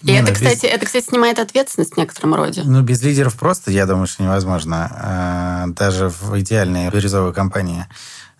И 0.02 0.08
Не, 0.08 0.14
это, 0.14 0.22
ну, 0.22 0.30
без- 0.30 0.36
кстати, 0.38 0.66
это, 0.66 0.84
кстати, 0.84 1.04
снимает 1.04 1.38
ответственность 1.38 1.94
в 1.94 1.96
некотором 1.96 2.34
роде. 2.34 2.62
Ну, 2.64 2.82
без 2.82 3.02
лидеров 3.02 3.38
просто, 3.38 3.70
я 3.70 3.86
думаю, 3.86 4.08
что 4.08 4.24
невозможно. 4.24 4.90
А, 4.90 5.66
Даже 5.68 6.08
в 6.08 6.40
идеальной 6.40 6.90
бирюзовой 6.90 7.32
компании. 7.32 7.86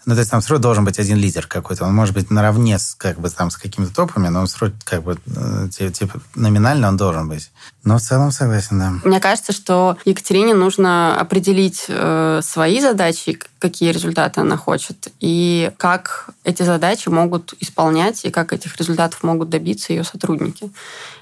Ну, 0.06 0.14
то 0.14 0.20
есть 0.20 0.30
там 0.30 0.40
равно 0.52 0.62
должен 0.62 0.84
быть 0.84 0.98
один 1.00 1.18
лидер 1.18 1.46
какой-то. 1.48 1.84
Он 1.84 1.92
может 1.94 2.14
быть 2.14 2.30
наравне 2.30 2.78
с, 2.78 2.94
как 2.94 3.18
бы, 3.18 3.28
там, 3.28 3.50
с 3.50 3.56
какими-то 3.56 3.92
топами, 3.92 4.28
но 4.28 4.40
он 4.40 4.46
равно 4.46 4.72
как 4.84 5.02
бы, 5.02 5.18
э, 5.26 5.68
ти- 5.76 5.90
типа, 5.90 6.20
номинально 6.36 6.88
он 6.88 6.96
должен 6.96 7.28
быть. 7.28 7.50
Но 7.82 7.98
в 7.98 8.00
целом 8.00 8.30
согласен, 8.30 8.78
да. 8.78 8.92
Мне 9.04 9.18
кажется, 9.20 9.52
что 9.52 9.96
Екатерине 10.04 10.54
нужно 10.54 11.18
определить 11.20 11.86
э, 11.88 12.40
свои 12.42 12.80
задачи, 12.80 13.38
какие 13.58 13.90
результаты 13.90 14.40
она 14.40 14.56
хочет, 14.56 15.08
и 15.20 15.70
как 15.78 16.30
эти 16.44 16.62
задачи 16.62 17.08
могут 17.08 17.54
исполнять, 17.60 18.24
и 18.24 18.30
как 18.30 18.52
этих 18.52 18.76
результатов 18.76 19.22
могут 19.22 19.48
добиться 19.48 19.92
ее 19.92 20.04
сотрудники. 20.04 20.70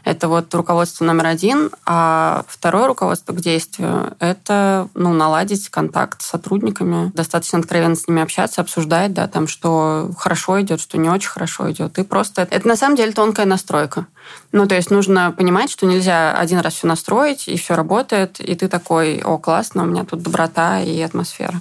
Это 0.04 0.28
вот 0.28 0.52
руководство 0.54 1.04
номер 1.04 1.26
один, 1.26 1.70
а 1.86 2.44
второе 2.48 2.86
руководство 2.86 3.32
к 3.32 3.40
действию– 3.40 4.14
это 4.18 4.88
ну, 4.94 5.12
наладить 5.12 5.68
контакт 5.68 6.22
с 6.22 6.26
сотрудниками, 6.26 7.10
достаточно 7.14 7.58
откровенно 7.58 7.94
с 7.94 8.08
ними 8.08 8.22
общаться, 8.22 8.60
обсуждать, 8.60 9.14
да, 9.14 9.28
там, 9.28 9.46
что 9.46 10.10
хорошо 10.18 10.60
идет, 10.60 10.80
что 10.80 10.98
не 10.98 11.08
очень 11.08 11.30
хорошо 11.30 11.70
идет. 11.70 11.98
И 11.98 12.02
просто 12.02 12.46
это, 12.50 12.66
на 12.68 12.76
самом 12.76 12.96
деле 12.96 13.12
тонкая 13.12 13.46
настройка. 13.46 14.06
Ну, 14.52 14.66
то 14.66 14.74
есть 14.74 14.90
нужно 14.90 15.32
понимать, 15.32 15.70
что 15.70 15.86
нельзя 15.86 16.32
один 16.36 16.60
раз 16.60 16.74
все 16.74 16.86
настроить, 16.86 17.48
и 17.48 17.56
все 17.56 17.74
работает, 17.74 18.38
и 18.40 18.54
ты 18.54 18.68
такой, 18.68 19.20
о, 19.24 19.38
классно, 19.38 19.82
у 19.82 19.86
меня 19.86 20.04
тут 20.04 20.22
доброта 20.22 20.80
и 20.80 21.00
атмосфера. 21.00 21.60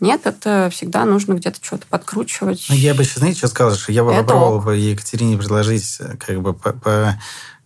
Нет, 0.00 0.22
это 0.24 0.68
всегда 0.72 1.04
нужно 1.04 1.34
где-то 1.34 1.58
что-то 1.62 1.84
подкручивать. 1.88 2.66
Ну, 2.70 2.74
я 2.74 2.94
бы 2.94 3.02
еще, 3.02 3.18
знаете, 3.18 3.38
что 3.38 3.48
сказал, 3.48 3.74
что 3.74 3.92
я 3.92 4.02
бы 4.04 4.12
Это 4.12 4.22
попробовал 4.22 4.56
ок. 4.56 4.64
бы 4.64 4.76
Екатерине 4.76 5.36
предложить 5.36 5.98
э, 6.00 6.16
как 6.16 6.40
бы 6.40 6.54
по, 6.54 6.72
по- 6.72 7.20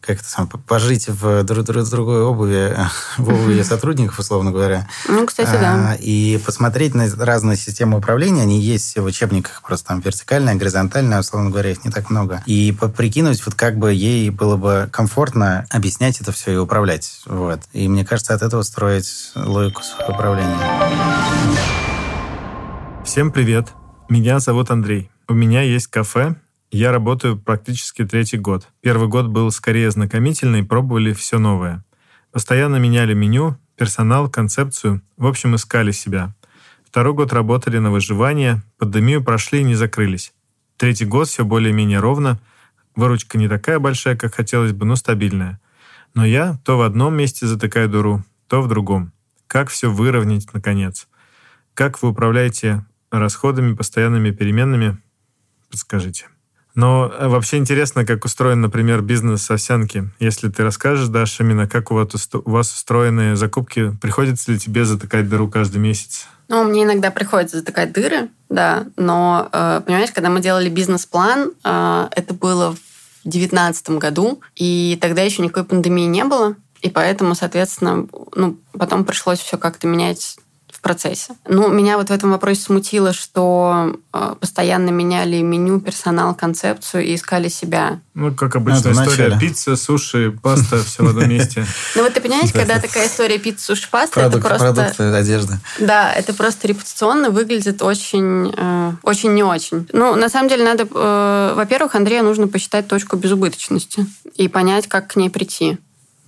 как 0.07 0.21
это 0.21 0.29
сам, 0.29 0.47
по- 0.47 0.59
пожить 0.59 1.09
в 1.09 1.25
дру- 1.45 1.65
дру- 1.65 1.91
другой 1.91 2.23
обуви, 2.23 2.77
в 3.19 3.29
обуви 3.29 3.63
сотрудников, 3.63 4.19
условно 4.19 4.51
говоря. 4.51 4.87
Ну, 5.09 5.27
кстати, 5.27 5.53
да. 5.53 5.93
А, 5.93 5.95
И 5.99 6.39
посмотреть 6.39 6.95
на 6.95 7.09
разные 7.25 7.57
системы 7.57 7.99
управления. 7.99 8.43
Они 8.43 8.61
есть 8.61 8.87
все 8.87 9.01
в 9.01 9.07
учебниках, 9.07 9.63
просто 9.63 9.89
там 9.89 10.01
вертикальная, 10.01 10.55
горизонтальная, 10.55 11.21
условно 11.21 11.51
говоря, 11.51 11.71
их 11.71 11.85
не 11.85 11.91
так 11.91 12.11
много. 12.11 12.43
И 12.47 12.73
прикинуть, 12.97 13.45
вот 13.47 13.55
как 13.55 13.79
бы 13.79 13.93
ей 13.93 14.31
было 14.31 14.57
бы 14.57 14.89
комфортно 14.93 15.67
объяснять 15.71 16.21
это 16.21 16.33
все 16.33 16.53
и 16.53 16.57
управлять. 16.57 17.21
Вот. 17.27 17.61
И 17.73 17.89
мне 17.89 18.05
кажется, 18.05 18.35
от 18.35 18.43
этого 18.43 18.63
строить 18.63 19.31
логику 19.35 19.83
своего 19.83 20.15
управления. 20.15 20.59
Всем 23.05 23.31
привет. 23.31 23.69
Меня 24.09 24.39
зовут 24.41 24.71
Андрей. 24.71 25.11
У 25.29 25.35
меня 25.35 25.63
есть 25.63 25.87
кафе. 25.87 26.37
Я 26.75 26.91
работаю 26.91 27.39
практически 27.39 28.05
третий 28.05 28.37
год. 28.37 28.67
Первый 28.81 29.07
год 29.07 29.29
был 29.29 29.53
скорее 29.53 29.93
знакомительный, 29.93 30.65
пробовали 30.65 31.13
все 31.13 31.39
новое. 31.39 31.85
Постоянно 32.33 32.79
меняли 32.81 33.15
меню, 33.15 33.57
персонал, 33.77 34.29
концепцию. 34.29 35.01
В 35.17 35.29
общем, 35.29 35.55
искали 35.55 35.93
себя. 35.93 36.35
Второй 36.85 37.15
год 37.15 37.33
работали 37.33 37.79
на 37.79 37.93
выживание, 37.93 38.65
пандемию 38.77 39.23
прошли 39.23 39.61
и 39.61 39.63
не 39.63 39.77
закрылись. 39.77 40.33
Третий 40.77 41.05
год 41.05 41.29
все 41.29 41.45
более-менее 41.45 42.01
ровно. 42.01 42.41
Выручка 42.97 43.39
не 43.39 43.47
такая 43.47 43.79
большая, 43.79 44.17
как 44.17 44.35
хотелось 44.35 44.73
бы, 44.73 44.85
но 44.85 44.97
стабильная. 44.97 45.61
Но 46.13 46.27
я 46.27 46.59
то 46.65 46.77
в 46.77 46.81
одном 46.83 47.15
месте 47.15 47.47
затыкаю 47.47 47.89
дыру, 47.89 48.25
то 48.49 48.61
в 48.61 48.67
другом. 48.67 49.13
Как 49.47 49.69
все 49.69 49.93
выровнять, 49.93 50.53
наконец? 50.53 51.07
Как 51.75 52.03
вы 52.03 52.09
управляете 52.09 52.85
расходами, 53.13 53.77
постоянными 53.77 54.33
переменными? 54.33 54.99
Подскажите. 55.71 56.27
Но 56.75 57.13
э, 57.13 57.29
вообще 57.29 57.59
интересно, 57.59 58.05
как 58.05 58.25
устроен, 58.25 58.61
например, 58.61 59.01
бизнес 59.01 59.51
овсянки. 59.51 60.11
Если 60.19 60.49
ты 60.49 60.65
расскажешь, 60.65 61.09
Даша, 61.09 61.45
именно 61.45 61.69
как 61.69 61.91
у 61.91 61.95
вас, 61.95 62.29
у 62.33 62.51
вас 62.51 62.73
устроены 62.73 63.37
закупки, 63.37 63.97
приходится 64.01 64.51
ли 64.51 64.59
тебе 64.59 64.85
затыкать 64.85 65.29
дыру 65.29 65.49
каждый 65.49 65.79
месяц? 65.79 66.27
Ну, 66.49 66.65
мне 66.65 66.83
иногда 66.83 67.11
приходится 67.11 67.59
затыкать 67.59 67.93
дыры, 67.93 68.29
да, 68.49 68.87
но, 68.97 69.49
э, 69.53 69.83
понимаешь, 69.87 70.11
когда 70.13 70.31
мы 70.31 70.41
делали 70.41 70.69
бизнес-план, 70.69 71.53
э, 71.63 72.09
это 72.11 72.35
было 72.35 72.73
в 72.73 72.79
2019 73.25 73.91
году, 73.99 74.41
и 74.57 74.99
тогда 75.01 75.23
еще 75.23 75.43
никакой 75.43 75.65
пандемии 75.65 76.07
не 76.07 76.25
было, 76.25 76.57
и 76.83 76.91
поэтому, 76.91 77.35
соответственно, 77.35 78.07
ну, 78.35 78.59
потом 78.73 79.05
пришлось 79.07 79.39
все 79.39 79.57
как-то 79.57 79.87
менять 79.87 80.37
процессе. 80.85 81.35
Ну, 81.49 81.69
меня 81.69 81.97
вот 81.97 82.11
в 82.11 82.13
этом 82.13 82.31
вопросе 82.31 82.61
смутило, 82.61 83.13
что 83.13 83.97
э, 84.13 84.35
постоянно 84.39 84.91
меняли 84.91 85.41
меню, 85.41 85.81
персонал, 85.81 86.35
концепцию 86.35 87.05
и 87.05 87.17
искали 87.17 87.49
себя. 87.49 88.01
Ну, 88.15 88.33
как 88.33 88.55
обычная 88.55 88.93
Это 88.93 89.03
история. 89.03 89.25
начале. 89.31 89.41
Пицца, 89.41 89.77
суши, 89.77 90.31
паста, 90.31 90.85
все 90.85 91.03
в 91.03 91.09
одном 91.09 91.29
месте. 91.29 91.67
Ну 91.97 92.05
вот 92.05 92.15
ты 92.15 92.21
понимаешь, 92.21 92.53
когда 92.53 92.79
такая 92.79 93.09
история 93.09 93.39
пицца, 93.39 93.65
суши, 93.65 93.89
паста, 93.91 94.21
это 94.21 94.39
просто... 94.39 94.73
продукты, 94.73 95.03
одежда. 95.05 95.59
Да, 95.81 96.13
это 96.13 96.35
просто 96.35 96.69
репутационно 96.69 97.31
выглядит 97.31 97.83
очень, 97.83 98.53
э, 98.57 98.93
очень 99.03 99.35
не 99.35 99.43
очень. 99.43 99.89
Ну, 99.93 100.15
на 100.15 100.29
самом 100.29 100.49
деле, 100.49 100.65
надо, 100.65 100.87
э, 100.89 101.53
во-первых, 101.57 101.95
Андрею 101.95 102.23
нужно 102.23 102.47
посчитать 102.47 102.87
точку 102.87 103.17
безубыточности 103.17 104.07
и 104.37 104.49
понять, 104.49 104.87
как 104.87 105.09
к 105.09 105.17
ней 105.17 105.31
прийти. 105.31 105.79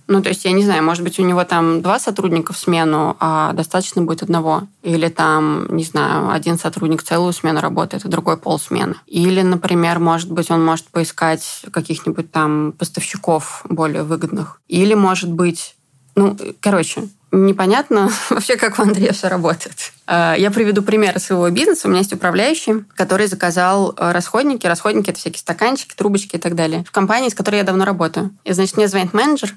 Ну, 0.07 0.21
то 0.21 0.29
есть, 0.29 0.45
я 0.45 0.51
не 0.53 0.63
знаю, 0.63 0.83
может 0.83 1.03
быть, 1.03 1.19
у 1.19 1.23
него 1.23 1.43
там 1.43 1.81
два 1.81 1.99
сотрудника 1.99 2.53
в 2.53 2.57
смену, 2.57 3.17
а 3.19 3.51
достаточно 3.53 4.01
будет 4.01 4.23
одного. 4.23 4.63
Или 4.81 5.09
там, 5.09 5.67
не 5.69 5.83
знаю, 5.83 6.31
один 6.31 6.57
сотрудник 6.57 7.03
целую 7.03 7.33
смену 7.33 7.59
работает, 7.59 8.05
а 8.05 8.07
другой 8.07 8.37
полсмены. 8.37 8.95
Или, 9.05 9.41
например, 9.41 9.99
может 9.99 10.31
быть, 10.31 10.49
он 10.49 10.63
может 10.63 10.87
поискать 10.87 11.63
каких-нибудь 11.71 12.31
там 12.31 12.73
поставщиков 12.77 13.65
более 13.69 14.03
выгодных. 14.03 14.61
Или, 14.69 14.93
может 14.93 15.31
быть, 15.31 15.75
ну, 16.15 16.37
короче, 16.61 17.09
непонятно 17.31 18.09
вообще, 18.29 18.55
как 18.55 18.79
у 18.79 18.83
Андрея 18.83 19.11
все 19.11 19.27
работает. 19.27 19.91
Э, 20.07 20.35
Я 20.37 20.51
приведу 20.51 20.81
пример 20.81 21.19
своего 21.19 21.49
бизнеса. 21.49 21.87
У 21.87 21.89
меня 21.89 21.99
есть 21.99 22.13
управляющий, 22.13 22.85
который 22.95 23.27
заказал 23.27 23.93
э, 23.95 24.11
расходники. 24.11 24.65
Расходники– 24.65 25.09
это 25.11 25.19
всякие 25.19 25.39
стаканчики, 25.39 25.95
трубочки 25.95 26.37
и 26.37 26.39
так 26.39 26.55
далее. 26.55 26.83
В 26.87 26.91
компании, 26.91 27.29
с 27.29 27.35
которой 27.35 27.57
я 27.57 27.63
давно 27.63 27.85
работаю. 27.85 28.31
И, 28.45 28.53
значит, 28.53 28.77
мне 28.77 28.87
звонит 28.87 29.13
менеджер 29.13 29.53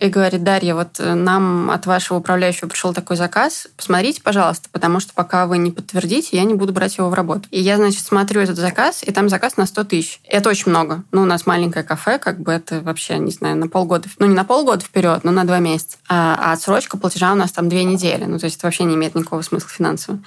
и 0.00 0.08
говорит, 0.08 0.42
Дарья, 0.42 0.74
вот 0.74 0.98
э, 0.98 1.14
нам 1.14 1.70
от 1.70 1.86
вашего 1.86 2.18
управляющего 2.18 2.68
пришел 2.68 2.94
такой 2.94 3.16
заказ, 3.16 3.68
посмотрите, 3.76 4.22
пожалуйста, 4.22 4.68
потому 4.70 5.00
что 5.00 5.12
пока 5.14 5.46
вы 5.46 5.58
не 5.58 5.70
подтвердите, 5.70 6.36
я 6.36 6.44
не 6.44 6.54
буду 6.54 6.72
брать 6.72 6.98
его 6.98 7.08
в 7.08 7.14
работу. 7.14 7.48
И 7.50 7.60
я, 7.60 7.76
значит, 7.76 8.00
смотрю 8.00 8.40
этот 8.40 8.56
заказ, 8.56 9.02
и 9.02 9.12
там 9.12 9.28
заказ 9.28 9.56
на 9.56 9.66
100 9.66 9.84
тысяч. 9.84 10.20
Это 10.24 10.50
очень 10.50 10.70
много. 10.70 11.02
Ну, 11.12 11.22
у 11.22 11.26
нас 11.26 11.46
маленькое 11.46 11.84
кафе, 11.84 12.18
как 12.18 12.40
бы 12.40 12.52
это 12.52 12.80
вообще, 12.80 13.18
не 13.18 13.30
знаю, 13.30 13.56
на 13.56 13.68
полгода, 13.68 14.08
ну, 14.18 14.26
не 14.26 14.34
на 14.34 14.44
полгода 14.44 14.84
вперед, 14.84 15.24
но 15.24 15.30
на 15.30 15.44
два 15.44 15.58
месяца. 15.58 15.98
А, 16.08 16.36
а 16.40 16.52
отсрочка 16.52 16.96
платежа 16.96 17.32
у 17.32 17.36
нас 17.36 17.52
там 17.52 17.68
две 17.68 17.84
недели. 17.84 18.24
Ну, 18.24 18.38
то 18.38 18.44
есть 18.44 18.56
это 18.56 18.66
вообще 18.66 18.84
не 18.84 18.94
имеет 18.94 19.14
никакого 19.14 19.42
смысла 19.42 19.68
финансового. 19.68 20.22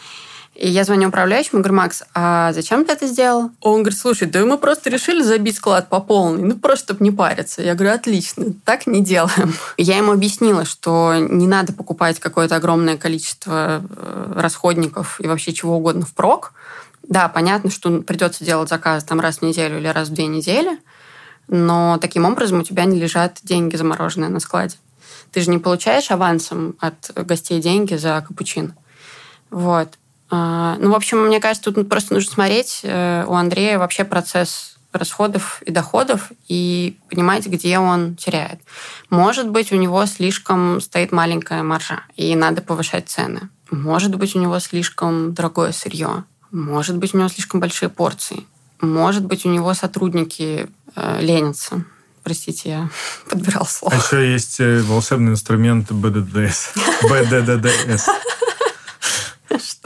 И 0.62 0.70
я 0.70 0.84
звоню 0.84 1.08
управляющему, 1.08 1.62
говорю, 1.62 1.76
Макс, 1.76 2.04
а 2.14 2.54
зачем 2.54 2.86
ты 2.86 2.94
это 2.94 3.08
сделал? 3.08 3.50
Он 3.62 3.82
говорит, 3.82 3.98
слушай, 3.98 4.28
да 4.28 4.46
мы 4.46 4.60
просто 4.60 4.92
решили 4.92 5.24
забить 5.24 5.56
склад 5.56 5.90
по 5.90 6.00
полной, 6.00 6.44
ну 6.44 6.56
просто, 6.56 6.86
чтобы 6.86 7.04
не 7.04 7.10
париться. 7.10 7.64
Я 7.64 7.74
говорю, 7.74 7.96
отлично, 7.96 8.46
так 8.64 8.86
не 8.86 9.04
делаем. 9.04 9.56
Я 9.78 9.98
ему 9.98 10.12
объяснила, 10.12 10.64
что 10.64 11.16
не 11.18 11.48
надо 11.48 11.74
покупать 11.74 12.20
какое-то 12.20 12.58
огромное 12.58 12.96
количество 12.96 13.82
э, 13.90 14.34
расходников 14.36 15.20
и 15.20 15.26
вообще 15.26 15.52
чего 15.52 15.78
угодно 15.78 16.06
впрок. 16.06 16.54
Да, 17.02 17.28
понятно, 17.28 17.72
что 17.72 18.04
придется 18.04 18.46
делать 18.46 18.70
заказ 18.70 19.04
там 19.04 19.20
раз 19.20 19.40
в 19.40 19.42
неделю 19.42 19.80
или 19.80 19.88
раз 19.88 20.10
в 20.10 20.14
две 20.14 20.28
недели, 20.28 20.78
но 21.48 21.98
таким 22.00 22.24
образом 22.26 22.60
у 22.60 22.64
тебя 22.64 22.86
не 22.86 23.00
лежат 23.00 23.40
деньги 23.42 23.76
замороженные 23.78 24.30
на 24.30 24.40
складе. 24.40 24.76
Ты 25.32 25.42
же 25.42 25.50
не 25.50 25.58
получаешь 25.58 26.12
авансом 26.12 26.76
от 26.80 27.12
гостей 27.16 27.60
деньги 27.60 27.96
за 27.96 28.24
капучин. 28.28 28.76
Вот. 29.50 29.98
А, 30.32 30.78
Ну, 30.80 30.92
в 30.92 30.96
общем, 30.96 31.28
мне 31.28 31.40
кажется, 31.40 31.72
тут 31.72 31.90
просто 31.90 32.14
нужно 32.14 32.32
смотреть 32.32 32.80
э, 32.84 33.26
у 33.28 33.34
Андрея 33.34 33.78
вообще 33.78 34.06
процесс 34.06 34.78
расходов 34.94 35.62
и 35.66 35.72
доходов 35.72 36.32
и 36.48 36.98
понимать, 37.10 37.46
где 37.48 37.80
он 37.80 38.16
теряет. 38.16 38.60
Может 39.10 39.50
быть, 39.50 39.72
у 39.72 39.76
него 39.76 40.06
слишком 40.06 40.82
стоит 40.82 41.12
маленькая 41.12 41.64
маржа, 41.64 42.02
и 42.16 42.36
надо 42.36 42.62
повышать 42.62 43.10
цены. 43.10 43.50
Может 43.70 44.16
быть, 44.16 44.36
у 44.36 44.40
него 44.40 44.60
слишком 44.60 45.34
дорогое 45.34 45.72
сырье. 45.72 46.24
Может 46.52 46.98
быть, 46.98 47.14
у 47.14 47.18
него 47.18 47.30
слишком 47.30 47.60
большие 47.60 47.90
порции. 47.90 48.46
Может 48.82 49.26
быть, 49.26 49.46
у 49.46 49.50
него 49.50 49.74
сотрудники 49.74 50.68
э, 50.96 51.22
лениться. 51.22 51.86
Простите, 52.24 52.70
я 52.70 52.90
подбирал 53.30 53.66
слово. 53.66 53.96
А 53.96 53.98
еще 53.98 54.32
есть 54.32 54.60
э, 54.60 54.82
волшебный 54.82 55.32
инструмент 55.32 55.92
БДДС. 55.92 56.74
БДДДС. 57.04 58.10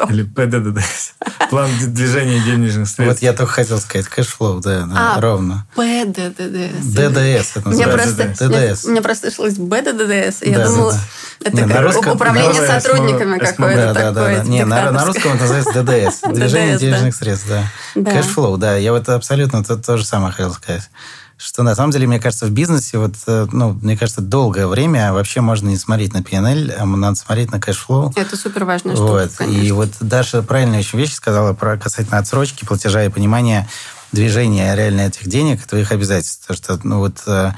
Или 0.10 0.24
ПДДДС. 0.24 1.14
План 1.50 1.70
движения 1.80 2.40
денежных 2.42 2.88
средств. 2.88 3.22
Вот 3.22 3.22
я 3.22 3.34
только 3.34 3.52
хотел 3.52 3.80
сказать, 3.80 4.08
cash 4.08 4.31
flow, 4.31 4.60
да, 4.62 4.82
да 4.86 5.16
А, 5.16 5.22
ровно. 5.22 5.66
ПДДС. 5.76 6.86
ДДС 6.86 7.58
это 7.58 7.70
Мне 7.70 7.86
называется. 7.86 8.16
просто, 8.16 8.50
ДДС. 8.50 8.86
мне, 8.86 9.02
просто 9.02 9.32
слышалось 9.32 9.58
БДДС, 9.58 10.42
и 10.42 10.50
я 10.52 10.66
думала, 10.68 10.98
это 11.44 11.68
как 11.68 11.82
русском- 11.82 12.14
управление 12.16 12.66
сотрудниками 12.68 13.38
какое-то 13.38 13.94
Да, 13.94 14.12
да, 14.12 14.14
такое. 14.14 14.44
Не, 14.44 14.66
на, 14.66 15.06
русском 15.06 15.34
это 15.34 15.42
называется 15.44 15.84
ДДС. 15.84 16.22
Движение 16.34 16.78
денежных 16.78 17.16
средств, 17.16 17.48
да. 17.48 17.64
Да. 17.96 18.12
Cash 18.12 18.32
flow, 18.32 18.58
да. 18.58 18.76
Я 18.78 18.92
вот 18.92 19.08
абсолютно 19.10 19.64
то, 19.64 19.78
то 19.78 19.98
же 19.98 20.06
самое 20.06 20.32
хотел 20.32 20.54
сказать. 20.54 20.90
Что 21.38 21.64
на 21.64 21.76
самом 21.76 21.92
деле, 21.92 22.08
мне 22.08 22.20
кажется, 22.20 22.46
в 22.46 22.52
бизнесе, 22.52 22.98
вот, 22.98 23.16
э, 23.28 23.48
ну, 23.52 23.74
мне 23.74 23.98
кажется, 23.98 24.22
долгое 24.22 24.68
время 24.68 25.12
вообще 25.12 25.42
можно 25.42 25.68
не 25.68 25.78
смотреть 25.78 26.14
на 26.14 26.20
P&L, 26.20 26.72
а 26.72 26.86
надо 26.86 27.16
смотреть 27.16 27.52
на 27.52 27.60
cash 27.60 27.84
flow. 27.84 28.14
Это 28.16 28.38
супер 28.38 28.64
важная 28.64 28.96
штука, 28.96 29.12
Вот. 29.12 29.32
конечно. 29.36 29.62
И 29.62 29.72
вот 29.72 29.90
Даша 30.00 30.42
правильную 30.44 30.80
очень 30.80 30.98
вещь 30.98 31.14
сказала 31.14 31.54
про 31.54 31.78
касательно 31.78 32.20
отсрочки, 32.20 32.64
платежа 32.64 33.04
и 33.04 33.10
понимания 33.10 33.68
движения 34.14 34.74
реально 34.76 35.02
этих 35.02 35.28
денег 35.28 35.66
твоих 35.68 35.92
обязательств. 35.92 36.48
Потому 36.48 36.58
что, 36.58 36.88
ну 36.88 37.00
вот, 37.00 37.22
э, 37.28 37.52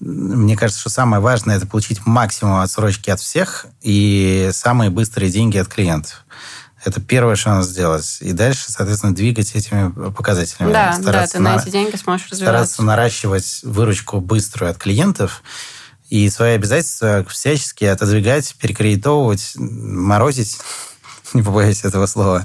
мне 0.00 0.56
кажется, 0.56 0.80
что 0.80 0.90
самое 0.90 1.22
важное– 1.22 1.56
это 1.58 1.66
получить 1.66 2.04
максимум 2.04 2.58
отсрочки 2.58 3.10
от 3.10 3.20
всех 3.20 3.66
и 3.82 4.50
самые 4.52 4.90
быстрые 4.90 5.30
деньги 5.30 5.58
от 5.58 5.68
клиентов. 5.68 6.24
Это 6.84 7.00
первое, 7.00 7.36
что 7.36 7.50
надо 7.50 7.62
сделать. 7.66 8.18
И 8.20 8.32
дальше, 8.32 8.64
соответственно, 8.66 9.14
двигать 9.14 9.54
этими 9.54 9.90
показателями. 10.10 10.72
Да, 10.72 10.92
да, 10.96 11.02
Стараться 11.02 11.36
ты 11.36 11.42
на 11.42 11.54
на- 11.56 11.60
эти 11.62 11.70
деньги 11.70 11.96
сможешь 11.96 12.26
стараться 12.26 12.50
развиваться. 12.50 12.82
наращивать 12.82 13.60
выручку 13.62 14.20
быструю 14.20 14.70
от 14.70 14.78
клиентов 14.78 15.42
и 16.10 16.28
свои 16.28 16.54
обязательства 16.54 17.24
всячески 17.28 17.84
отодвигать, 17.84 18.54
перекредитовывать, 18.58 19.52
морозить, 19.56 20.58
не 21.34 21.42
побоюсь 21.42 21.84
этого 21.84 22.06
слова, 22.06 22.44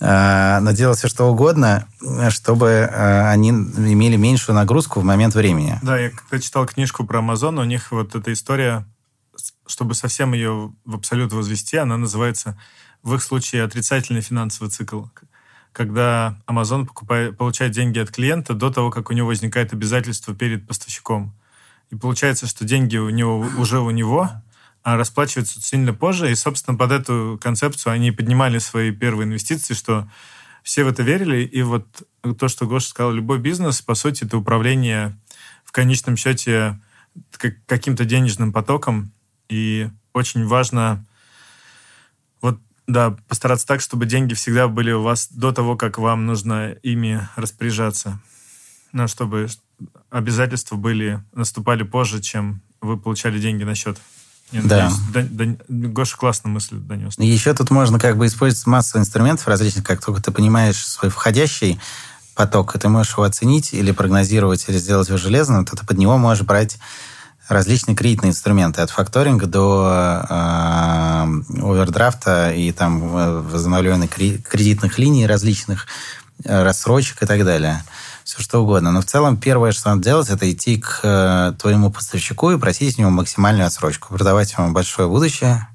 а, 0.00 0.60
но 0.60 0.72
делать 0.72 0.98
все 0.98 1.08
что 1.08 1.24
угодно, 1.30 1.86
чтобы 2.30 2.88
а, 2.90 3.30
они 3.30 3.50
имели 3.50 4.16
меньшую 4.16 4.56
нагрузку 4.56 5.00
в 5.00 5.04
момент 5.04 5.34
времени. 5.34 5.78
Да, 5.82 5.98
я 5.98 6.10
когда 6.10 6.40
читал 6.40 6.66
книжку 6.66 7.04
про 7.04 7.20
Amazon, 7.20 7.60
у 7.60 7.64
них 7.64 7.92
вот 7.92 8.14
эта 8.14 8.32
история, 8.32 8.86
чтобы 9.66 9.94
совсем 9.94 10.32
ее 10.32 10.72
в 10.84 10.94
абсолют 10.94 11.32
возвести, 11.32 11.76
она 11.76 11.96
называется 11.96 12.58
в 13.04 13.14
их 13.14 13.22
случае 13.22 13.62
отрицательный 13.62 14.22
финансовый 14.22 14.70
цикл. 14.70 15.04
Когда 15.72 16.38
Amazon 16.46 16.86
покупает, 16.86 17.36
получает 17.36 17.72
деньги 17.72 17.98
от 17.98 18.10
клиента 18.10 18.54
до 18.54 18.70
того, 18.70 18.90
как 18.90 19.10
у 19.10 19.12
него 19.12 19.28
возникает 19.28 19.72
обязательство 19.72 20.34
перед 20.34 20.66
поставщиком. 20.66 21.34
И 21.90 21.96
получается, 21.96 22.46
что 22.46 22.64
деньги 22.64 22.96
у 22.96 23.10
него 23.10 23.38
уже 23.58 23.78
у 23.78 23.90
него, 23.90 24.30
а 24.82 24.96
расплачиваются 24.96 25.60
сильно 25.60 25.92
позже. 25.92 26.30
И, 26.30 26.34
собственно, 26.34 26.78
под 26.78 26.92
эту 26.92 27.38
концепцию 27.42 27.92
они 27.92 28.10
поднимали 28.10 28.58
свои 28.58 28.90
первые 28.90 29.26
инвестиции, 29.26 29.74
что 29.74 30.08
все 30.62 30.84
в 30.84 30.88
это 30.88 31.02
верили. 31.02 31.44
И 31.44 31.62
вот 31.62 31.86
то, 32.38 32.48
что 32.48 32.66
Гоша 32.66 32.88
сказал, 32.88 33.12
любой 33.12 33.38
бизнес, 33.38 33.82
по 33.82 33.94
сути, 33.94 34.24
это 34.24 34.38
управление 34.38 35.18
в 35.64 35.72
конечном 35.72 36.16
счете 36.16 36.80
как- 37.32 37.64
каким-то 37.66 38.06
денежным 38.06 38.52
потоком. 38.52 39.12
И 39.50 39.90
очень 40.14 40.46
важно 40.46 41.04
да, 42.86 43.16
постараться 43.28 43.66
так, 43.66 43.80
чтобы 43.80 44.06
деньги 44.06 44.34
всегда 44.34 44.68
были 44.68 44.92
у 44.92 45.02
вас 45.02 45.28
до 45.30 45.52
того, 45.52 45.76
как 45.76 45.98
вам 45.98 46.26
нужно 46.26 46.72
ими 46.82 47.26
распоряжаться. 47.36 48.20
Ну, 48.92 49.08
чтобы 49.08 49.48
обязательства 50.10 50.76
были, 50.76 51.22
наступали 51.34 51.82
позже, 51.82 52.20
чем 52.20 52.60
вы 52.80 52.96
получали 52.96 53.40
деньги 53.40 53.64
на 53.64 53.74
счет. 53.74 53.98
Я 54.52 54.62
Да. 54.62 54.84
надеюсь, 54.90 55.00
Дань- 55.12 55.28
Дань- 55.30 55.58
Гоша 55.92 56.16
классно 56.16 56.50
мысль 56.50 56.76
донес. 56.76 57.14
Еще 57.18 57.54
тут 57.54 57.70
можно 57.70 57.98
как 57.98 58.16
бы 58.16 58.26
использовать 58.26 58.66
массу 58.66 58.98
инструментов 58.98 59.48
различных, 59.48 59.84
как 59.84 60.04
только 60.04 60.22
ты 60.22 60.30
понимаешь 60.30 60.76
свой 60.86 61.10
входящий 61.10 61.80
поток, 62.36 62.76
и 62.76 62.78
ты 62.78 62.88
можешь 62.88 63.12
его 63.12 63.22
оценить 63.22 63.72
или 63.72 63.90
прогнозировать, 63.92 64.68
или 64.68 64.76
сделать 64.76 65.08
его 65.08 65.18
железным, 65.18 65.64
то 65.64 65.76
ты 65.76 65.86
под 65.86 65.96
него 65.98 66.18
можешь 66.18 66.44
брать 66.44 66.78
различные 67.48 67.94
кредитные 67.94 68.30
инструменты, 68.30 68.82
от 68.82 68.90
факторинга 68.90 69.46
до 69.46 70.24
э, 70.28 70.34
овердрафта 71.62 72.52
и 72.52 72.72
там 72.72 73.16
э, 73.16 73.40
возобновленных 73.40 74.10
кре- 74.10 74.40
кредитных 74.42 74.98
линий 74.98 75.26
различных, 75.26 75.86
э, 76.44 76.62
рассрочек 76.62 77.22
и 77.22 77.26
так 77.26 77.44
далее. 77.44 77.82
Все 78.24 78.42
что 78.42 78.62
угодно. 78.62 78.90
Но 78.92 79.02
в 79.02 79.04
целом 79.04 79.36
первое, 79.36 79.72
что 79.72 79.90
надо 79.90 80.02
делать, 80.02 80.30
это 80.30 80.50
идти 80.50 80.78
к 80.78 81.00
э, 81.02 81.52
твоему 81.60 81.90
поставщику 81.90 82.50
и 82.50 82.58
просить 82.58 82.98
у 82.98 83.02
него 83.02 83.10
максимальную 83.10 83.66
отсрочку, 83.66 84.14
продавать 84.14 84.54
ему 84.56 84.72
большое 84.72 85.08
будущее, 85.08 85.68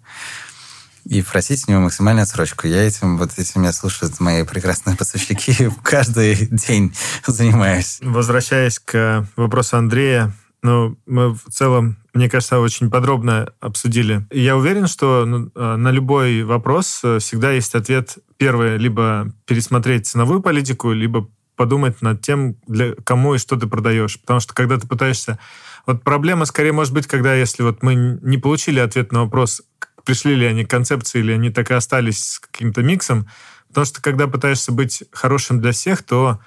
и 1.06 1.22
просить 1.22 1.67
у 1.67 1.72
него 1.72 1.82
максимальную 1.82 2.24
отсрочку. 2.24 2.67
Я 2.67 2.84
этим, 2.84 3.17
вот 3.17 3.38
этим 3.38 3.62
меня 3.62 3.74
слушают 3.74 4.20
мои 4.20 4.44
прекрасные 4.44 4.96
поставщики, 4.96 5.70
каждый 5.84 6.48
день 6.48 6.96
занимаюсь. 7.26 8.00
Возвращаясь 8.02 8.80
к 8.80 9.28
вопросу 9.36 9.78
Андрея, 9.78 10.34
ну, 10.62 10.98
мы 11.06 11.34
в 11.34 11.43
целом, 11.50 11.98
мне 12.13 12.30
кажется, 12.30 12.60
очень 12.60 12.89
подробно 12.89 13.54
обсудили. 13.60 14.28
Я 14.32 14.58
уверен, 14.58 14.88
что 14.88 15.26
ну, 15.26 15.52
э, 15.56 15.76
на 15.76 15.91
любой 15.91 16.43
вопрос 16.43 17.00
э, 17.04 17.19
всегда 17.19 17.52
есть 17.52 17.76
ответ. 17.76 18.17
Первое, 18.38 18.78
либо 18.78 19.32
пересмотреть 19.45 20.08
ценовую 20.08 20.41
политику, 20.41 20.91
либо 20.91 21.30
подумать 21.56 22.02
над 22.02 22.22
тем, 22.22 22.56
для 22.67 22.93
кому 23.04 23.36
и 23.36 23.38
что 23.38 23.58
ты 23.58 23.67
продаешь. 23.67 24.19
Потому 24.19 24.39
что 24.39 24.54
когда 24.54 24.78
ты 24.78 24.88
пытаешься... 24.88 25.39
Вот 25.86 26.04
проблема 26.04 26.45
скорее 26.45 26.72
может 26.72 26.93
быть, 26.93 27.08
когда 27.08 27.34
если 27.34 27.63
вот 27.63 27.82
мы 27.84 27.95
не 27.95 28.38
получили 28.38 28.80
ответ 28.80 29.12
на 29.12 29.24
вопрос, 29.24 29.62
пришли 30.04 30.36
ли 30.36 30.45
они 30.45 30.65
к 30.65 30.69
концепции, 30.69 31.19
или 31.19 31.32
они 31.32 31.50
так 31.50 31.72
и 31.72 31.74
остались 31.74 32.34
с 32.34 32.39
каким-то 32.39 32.84
миксом. 32.84 33.28
Потому 33.69 33.86
что 33.86 34.02
когда 34.02 34.28
пытаешься 34.28 34.72
быть 34.72 35.04
хорошим 35.12 35.62
для 35.62 35.72
всех, 35.72 36.04
то 36.04 36.39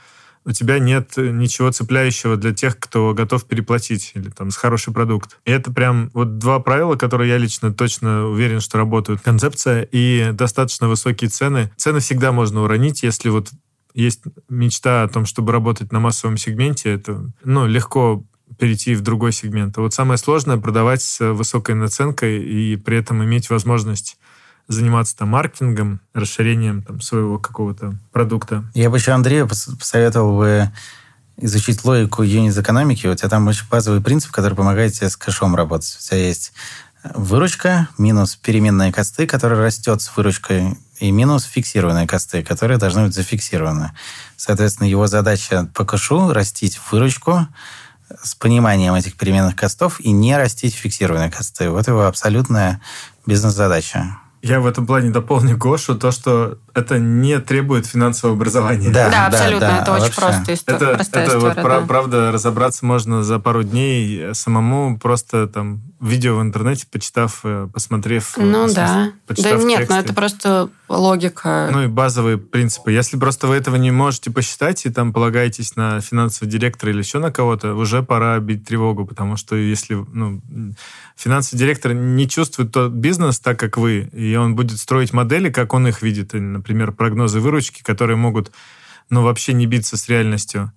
у 0.45 0.53
тебя 0.53 0.79
нет 0.79 1.17
ничего 1.17 1.71
цепляющего 1.71 2.37
для 2.37 2.53
тех, 2.53 2.79
кто 2.79 3.15
готов 3.15 3.45
переплатить 3.47 4.13
или 4.15 4.29
там 4.31 4.51
с 4.51 4.57
хороший 4.57 4.93
продукт. 4.93 5.39
И 5.45 5.51
это 5.51 5.73
прям 5.73 6.11
вот 6.15 6.39
два 6.39 6.59
правила, 6.59 6.97
которые 6.97 7.31
я 7.31 7.39
лично 7.39 7.73
точно 7.73 8.27
уверен, 8.27 8.61
что 8.61 8.79
работают. 8.79 9.21
Концепция 9.21 9.83
и 9.83 10.33
достаточно 10.33 10.89
высокие 10.89 11.31
цены. 11.31 11.71
Цены 11.77 12.01
всегда 12.01 12.33
можно 12.33 12.63
уронить, 12.63 13.03
если 13.03 13.29
вот 13.29 13.51
есть 13.95 14.23
мечта 14.49 15.03
о 15.03 15.09
том, 15.09 15.27
чтобы 15.27 15.53
работать 15.53 15.93
на 15.93 16.01
массовом 16.01 16.37
сегменте, 16.37 16.91
это 16.93 17.31
ну, 17.45 17.67
легко 17.67 18.25
перейти 18.59 18.95
в 18.95 19.01
другой 19.01 19.33
сегмент. 19.33 19.77
А 19.79 19.83
вот 19.83 19.95
самое 19.95 20.19
сложное 20.19 20.57
продавать 20.57 21.03
с 21.03 21.33
высокой 21.33 21.75
наценкой 21.75 22.43
и 22.43 22.77
при 22.77 22.97
этом 22.97 23.23
иметь 23.25 23.51
возможность 23.51 24.19
заниматься 24.69 25.17
там 25.17 25.29
маркетингом, 25.29 26.01
расширением 26.15 26.83
там 26.83 27.01
своего 27.01 27.39
какого-то 27.39 27.97
продукта. 28.13 28.65
Я 28.75 28.91
бы 28.91 28.97
еще 28.97 29.13
Андрею 29.13 29.47
пос- 29.47 29.77
посоветовал 29.77 30.37
бы 30.39 30.71
изучить 31.37 31.85
логику 31.85 32.23
юнит-экономики. 32.23 33.07
У 33.07 33.15
тебя 33.15 33.29
там 33.29 33.47
очень 33.49 33.67
базовый 33.71 34.01
принцип, 34.01 34.31
который 34.31 34.55
помогает 34.55 34.93
тебе 34.93 35.11
с 35.11 35.17
кэшом 35.17 35.55
работать. 35.55 35.97
У 35.99 36.03
тебя 36.03 36.19
есть 36.19 36.53
выручка 37.15 37.89
минус 37.99 38.37
переменные 38.37 38.93
косты, 38.93 39.27
которые 39.27 39.61
растет 39.61 40.01
с 40.03 40.17
выручкой, 40.17 40.79
и 41.01 41.11
минус 41.11 41.45
фиксированные 41.45 42.07
косты, 42.07 42.45
которые 42.45 42.79
должны 42.79 43.07
быть 43.07 43.15
зафиксированы. 43.15 43.91
Соответственно, 44.37 44.87
его 44.87 45.09
задача 45.09 45.69
по 45.75 45.85
кэшу 45.85 46.33
растить 46.33 46.79
выручку 46.91 47.49
с 48.23 48.37
пониманием 48.37 48.95
этих 48.95 49.17
переменных 49.17 49.57
костов 49.57 49.99
и 49.99 50.13
не 50.13 50.37
растить 50.37 50.75
фиксированные 50.75 51.31
косты. 51.31 51.71
Вот 51.71 51.89
его 51.89 52.07
абсолютная 52.07 52.81
бизнес-задача. 53.27 54.19
Я 54.45 54.59
в 54.61 54.67
этом 54.67 54.87
плане 54.87 55.11
дополню 55.11 55.57
Гошу, 55.57 55.95
то, 55.95 56.11
что 56.11 56.59
это 56.75 56.99
не 56.99 57.39
требует 57.39 57.87
финансового 57.87 58.37
образования. 58.37 58.91
Да, 58.91 59.09
Да, 59.09 59.27
абсолютно. 59.29 59.61
да, 59.69 59.83
это 59.83 59.93
очень 59.93 60.03
вообще. 60.03 60.21
просто 60.21 60.53
Это, 60.67 60.95
простая 60.95 61.27
это 61.27 61.39
вот 61.39 61.49
история. 61.51 61.63
пра- 61.65 61.81
да. 61.81 61.87
правда 61.87 62.33
разобраться 62.33 62.85
можно 62.85 63.23
за 63.23 63.39
пару 63.39 63.63
дней 63.63 64.35
самому, 64.35 64.99
просто 64.99 65.47
там 65.47 65.83
видео 66.03 66.37
в 66.37 66.43
интернете, 66.43 66.87
почитав, 66.91 67.41
э, 67.45 67.69
посмотрев. 67.73 68.37
э, 68.37 68.43
Ну 68.43 68.65
смысле, 68.65 68.75
да. 68.75 69.05
Да 69.05 69.13
почитав 69.27 69.65
нет, 69.65 69.79
тексты. 69.79 69.95
ну 69.95 70.01
это 70.01 70.13
просто 70.13 70.71
логика. 70.89 71.69
Ну 71.73 71.85
и 71.85 71.87
базовые 71.87 72.39
принципы. 72.39 72.91
Если 72.91 73.17
просто 73.17 73.47
вы 73.47 73.55
этого 73.55 73.77
не 73.77 73.93
можете 73.93 74.31
посчитать 74.31 74.85
и 74.85 74.91
там 74.91 75.13
полагаетесь 75.13 75.77
на 75.77 76.01
финансового 76.01 76.51
директора 76.51 76.91
или 76.91 76.99
еще 76.99 77.21
на 77.21 77.31
кого-то, 77.31 77.75
уже 77.75 78.03
пора 78.03 78.39
бить 78.41 78.67
тревогу, 78.67 79.07
потому 79.07 79.37
что 79.37 79.55
если 79.55 79.95
ну, 80.13 80.43
финансовый 81.17 81.61
директор 81.61 81.95
не 81.95 82.29
чувствует 82.29 82.73
тот 82.73 82.93
бизнес 82.93 83.39
так, 83.39 83.59
как 83.59 83.77
вы, 83.79 84.11
и 84.13 84.35
он 84.35 84.57
будет 84.57 84.79
строить 84.79 85.13
модели, 85.13 85.51
как 85.51 85.73
он 85.73 85.87
их 85.87 86.03
видит, 86.03 86.33
например, 86.33 86.93
прогнозы 86.93 87.39
выручки, 87.39 87.83
которые 87.83 88.17
могут 88.17 88.51
ну, 89.09 89.23
вообще 89.23 89.53
не 89.53 89.67
биться 89.67 89.97
с 89.97 90.09
реальностью. 90.09 90.73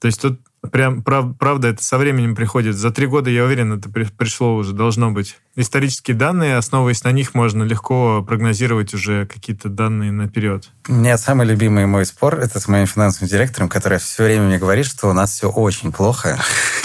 То 0.00 0.06
есть 0.06 0.20
тут 0.20 0.40
прям 0.70 1.02
прав- 1.02 1.36
правда 1.38 1.68
это 1.68 1.82
со 1.82 1.98
временем 1.98 2.34
приходит. 2.34 2.76
За 2.76 2.90
три 2.90 3.06
года, 3.06 3.30
я 3.30 3.44
уверен, 3.44 3.72
это 3.72 3.88
при- 3.88 4.04
пришло 4.04 4.54
уже, 4.56 4.72
должно 4.72 5.10
быть. 5.10 5.38
Исторические 5.56 6.16
данные, 6.16 6.56
основываясь 6.56 7.02
на 7.04 7.12
них, 7.12 7.34
можно 7.34 7.62
легко 7.62 8.22
прогнозировать 8.22 8.94
уже 8.94 9.26
какие-то 9.26 9.68
данные 9.68 10.12
наперед. 10.12 10.68
У 10.88 10.92
меня 10.92 11.18
самый 11.18 11.46
любимый 11.46 11.86
мой 11.86 12.06
спор– 12.06 12.38
это 12.40 12.60
с 12.60 12.68
моим 12.68 12.86
финансовым 12.86 13.28
директором, 13.28 13.68
который 13.68 13.98
все 13.98 14.24
время 14.24 14.46
мне 14.46 14.58
говорит, 14.58 14.86
что 14.86 15.08
у 15.08 15.12
нас 15.12 15.32
все 15.32 15.50
очень 15.50 15.92
плохо. 15.92 16.38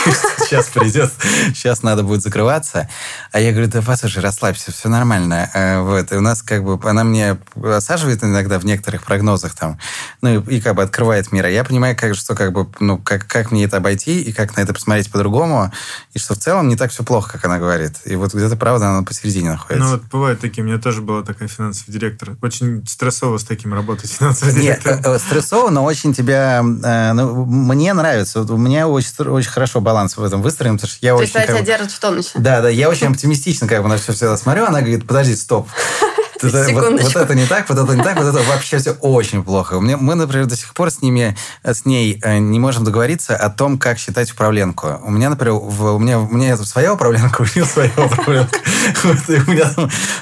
Сейчас 0.46 0.68
придет, 0.68 1.12
сейчас 1.56 1.82
надо 1.82 2.04
будет 2.04 2.22
закрываться. 2.22 2.88
А 3.32 3.40
я 3.40 3.52
говорю, 3.52 3.68
да 3.68 3.82
послушай, 3.82 4.22
расслабься, 4.22 4.72
все 4.72 4.90
нормально. 4.90 5.50
А, 5.56 5.82
вот, 5.82 6.12
и 6.12 6.16
у 6.16 6.22
нас 6.22 6.44
как 6.44 6.64
бы, 6.64 6.80
она 6.88 7.04
мне 7.04 7.38
осаживает 7.64 8.24
иногда 8.24 8.60
в 8.60 8.66
некоторых 8.66 9.04
прогнозах 9.04 9.56
там, 9.56 9.80
ну 10.22 10.42
и, 10.42 10.58
и 10.58 10.62
как 10.62 10.76
бы 10.76 10.84
открывает 10.84 11.32
мир. 11.32 11.46
А 11.46 11.50
я 11.50 11.64
понимаю, 11.64 11.96
как, 11.96 12.14
что 12.14 12.36
как 12.36 12.54
бы, 12.54 12.68
ну, 12.80 13.00
как, 13.00 13.26
как 13.26 13.52
мне 13.52 13.64
это 13.64 13.78
обойти 13.78 14.22
и 14.22 14.32
как 14.34 14.56
на 14.56 14.62
это 14.62 14.74
посмотреть 14.74 15.12
по-другому, 15.12 15.72
и 16.14 16.20
что 16.20 16.36
в 16.36 16.38
целом 16.38 16.68
не 16.68 16.76
так 16.76 16.92
все 16.92 17.04
плохо, 17.04 17.32
как 17.32 17.46
она 17.46 17.58
говорит. 17.58 17.96
И 18.06 18.16
вот 18.16 18.34
где-то 18.34 18.55
правда 18.56 18.90
она 18.90 19.04
посередине 19.04 19.52
находится. 19.52 19.84
Ну 19.84 19.92
вот 19.92 20.04
бывают 20.06 20.40
такие, 20.40 20.64
у 20.64 20.68
меня 20.68 20.78
тоже 20.78 21.02
была 21.02 21.24
такая 21.24 21.48
финансовый 21.48 21.92
директор. 21.92 22.38
Очень 22.42 22.86
стрессово 22.88 23.38
с 23.38 23.44
таким 23.44 23.74
работать 23.74 24.12
финансовый 24.20 24.54
директор. 24.54 24.98
Нет, 24.98 25.06
э, 25.06 25.20
стрессово, 25.20 25.70
но 25.70 25.84
очень 25.84 26.14
тебя... 26.14 26.64
Э, 26.84 27.14
ну, 27.14 27.46
мне 27.46 27.94
нравится. 27.94 28.40
Вот 28.40 28.50
у 28.50 28.58
меня 28.58 28.88
очень, 28.88 29.10
очень 29.26 29.50
хорошо 29.50 29.82
баланс 29.82 30.18
в 30.18 30.24
этом 30.24 30.42
выстроен, 30.42 30.78
потому 30.78 30.90
что 30.90 31.06
я 31.06 31.12
То 31.12 31.18
очень... 31.18 31.26
есть 31.26 31.36
она 31.36 31.46
как 31.46 31.56
тебя 31.56 31.66
держит 31.66 31.92
в 31.92 32.00
тонусе. 32.00 32.32
Да, 32.36 32.62
да, 32.62 32.70
я 32.70 32.90
очень 32.90 33.08
оптимистично 33.08 33.68
как 33.68 33.84
бы 33.84 33.90
на 33.90 33.98
все 33.98 34.14
всегда 34.14 34.38
смотрю. 34.38 34.66
Она 34.66 34.82
говорит, 34.82 35.08
подожди, 35.08 35.36
стоп. 35.36 35.68
Вот, 37.04 37.16
это 37.16 37.36
не 37.36 37.46
так, 37.46 37.70
вот 37.70 37.78
это 37.78 37.96
не 37.96 38.04
так, 38.04 38.18
вот 38.18 38.26
это 38.28 38.42
вообще 38.50 38.78
все 38.78 38.92
очень 38.92 39.44
плохо. 39.44 39.76
Меня- 39.80 39.98
мы, 39.98 40.16
например, 40.16 40.46
до 40.48 40.56
сих 40.56 40.74
пор 40.74 40.92
с 40.92 41.02
ними, 41.02 41.36
э, 41.64 41.74
с 41.74 41.86
ней 41.86 42.20
э, 42.22 42.38
не 42.40 42.60
можем 42.60 42.84
договориться 42.84 43.36
о 43.36 43.50
том, 43.50 43.78
как 43.78 43.98
считать 43.98 44.32
управленку. 44.32 45.00
У 45.04 45.12
меня, 45.12 45.30
например, 45.30 45.54
в- 45.56 45.96
у 45.96 46.00
меня, 46.00 46.20
у 46.20 46.28
меня 46.28 46.58
своя 46.58 46.94
управленка, 46.94 47.42
у 47.44 47.46
нее 47.46 47.66
своя 47.66 47.92
управленка. 47.98 48.60
Вот, 49.04 49.18
У 49.28 49.52
меня 49.52 49.72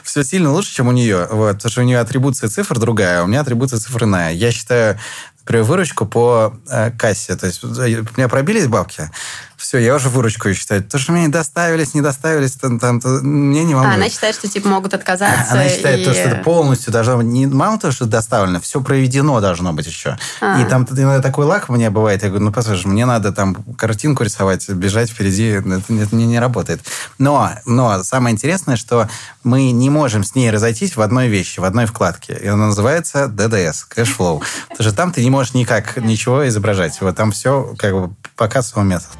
все 0.04 0.24
сильно 0.24 0.52
лучше, 0.52 0.74
чем 0.74 0.88
у 0.88 0.92
нее. 0.92 1.28
Вот, 1.32 1.56
потому 1.58 1.72
что 1.72 1.82
у 1.82 1.84
нее 1.84 2.00
атрибуция 2.00 2.50
цифр 2.50 2.80
другая, 2.80 3.22
а 3.22 3.24
у 3.24 3.28
меня 3.28 3.42
атрибуция 3.42 3.80
цифр 3.80 4.04
иная. 4.06 4.32
Я 4.34 4.52
считаю, 4.52 4.98
например, 5.42 5.64
выручку 5.66 6.06
по 6.06 6.54
э, 6.70 6.92
кассе. 6.92 7.36
То 7.36 7.48
есть 7.48 7.64
у 7.64 7.68
меня 7.70 8.28
пробились 8.30 8.68
бабки, 8.68 9.10
все, 9.64 9.78
я 9.78 9.96
уже 9.96 10.10
выручку 10.10 10.50
ее 10.50 10.56
считаю. 10.56 10.84
То, 10.84 10.98
что 10.98 11.14
мне 11.14 11.22
не 11.24 11.28
доставились, 11.30 11.94
не 11.94 12.02
доставились, 12.02 12.52
там, 12.52 12.80
там, 12.80 13.00
то 13.00 13.08
мне 13.08 13.64
не 13.64 13.74
волнует. 13.74 13.94
А, 13.94 13.98
она 13.98 14.10
считает, 14.10 14.36
что 14.36 14.50
типа 14.50 14.68
могут 14.68 14.94
отказаться. 14.94 15.54
Она 15.54 15.70
считает, 15.70 16.02
и... 16.02 16.04
то, 16.04 16.14
что 16.14 16.24
это 16.24 16.44
полностью 16.44 16.92
должно 16.92 17.18
быть, 17.18 17.28
не 17.28 17.48
мало 17.48 17.80
того, 17.80 17.94
что 17.94 18.06
доставлено, 18.06 18.60
все 18.60 18.82
проведено 18.82 19.40
должно 19.40 19.72
быть 19.72 19.88
еще. 19.88 20.18
А. 20.42 20.62
И 20.62 20.66
там 20.66 20.86
иногда 20.90 21.22
такой 21.22 21.46
лаг 21.46 21.70
у 21.70 21.74
меня 21.74 21.92
бывает, 21.92 22.24
я 22.24 22.30
говорю, 22.30 22.44
ну, 22.44 22.52
послушай, 22.52 22.88
мне 22.88 23.06
надо 23.06 23.32
там 23.32 23.56
картинку 23.78 24.24
рисовать, 24.24 24.70
бежать 24.70 25.10
впереди, 25.10 25.46
это, 25.46 25.70
это 25.70 26.16
не, 26.16 26.26
не 26.26 26.40
работает. 26.40 26.82
Но, 27.18 27.50
но 27.66 28.04
самое 28.04 28.34
интересное, 28.34 28.76
что 28.76 29.10
мы 29.46 29.72
не 29.72 29.90
можем 29.90 30.26
с 30.26 30.36
ней 30.36 30.52
разойтись 30.52 30.98
в 30.98 31.02
одной 31.02 31.30
вещи, 31.30 31.62
в 31.62 31.64
одной 31.64 31.86
вкладке. 31.86 32.34
И 32.34 32.48
она 32.48 32.68
называется 32.68 33.32
ДДС, 33.34 33.86
cash 33.88 34.13
flow. 34.13 34.44
Потому 34.70 34.90
что 34.90 34.98
там 34.98 35.14
ты 35.14 35.24
не 35.24 35.30
можешь 35.30 35.54
никак 35.54 35.96
ничего 35.96 36.46
изображать. 36.50 37.00
Вот 37.00 37.16
там 37.16 37.32
все 37.32 37.74
как 37.78 37.94
бы 37.94 38.14
по 38.36 38.50
кассовому 38.50 38.90
методу. 38.90 39.14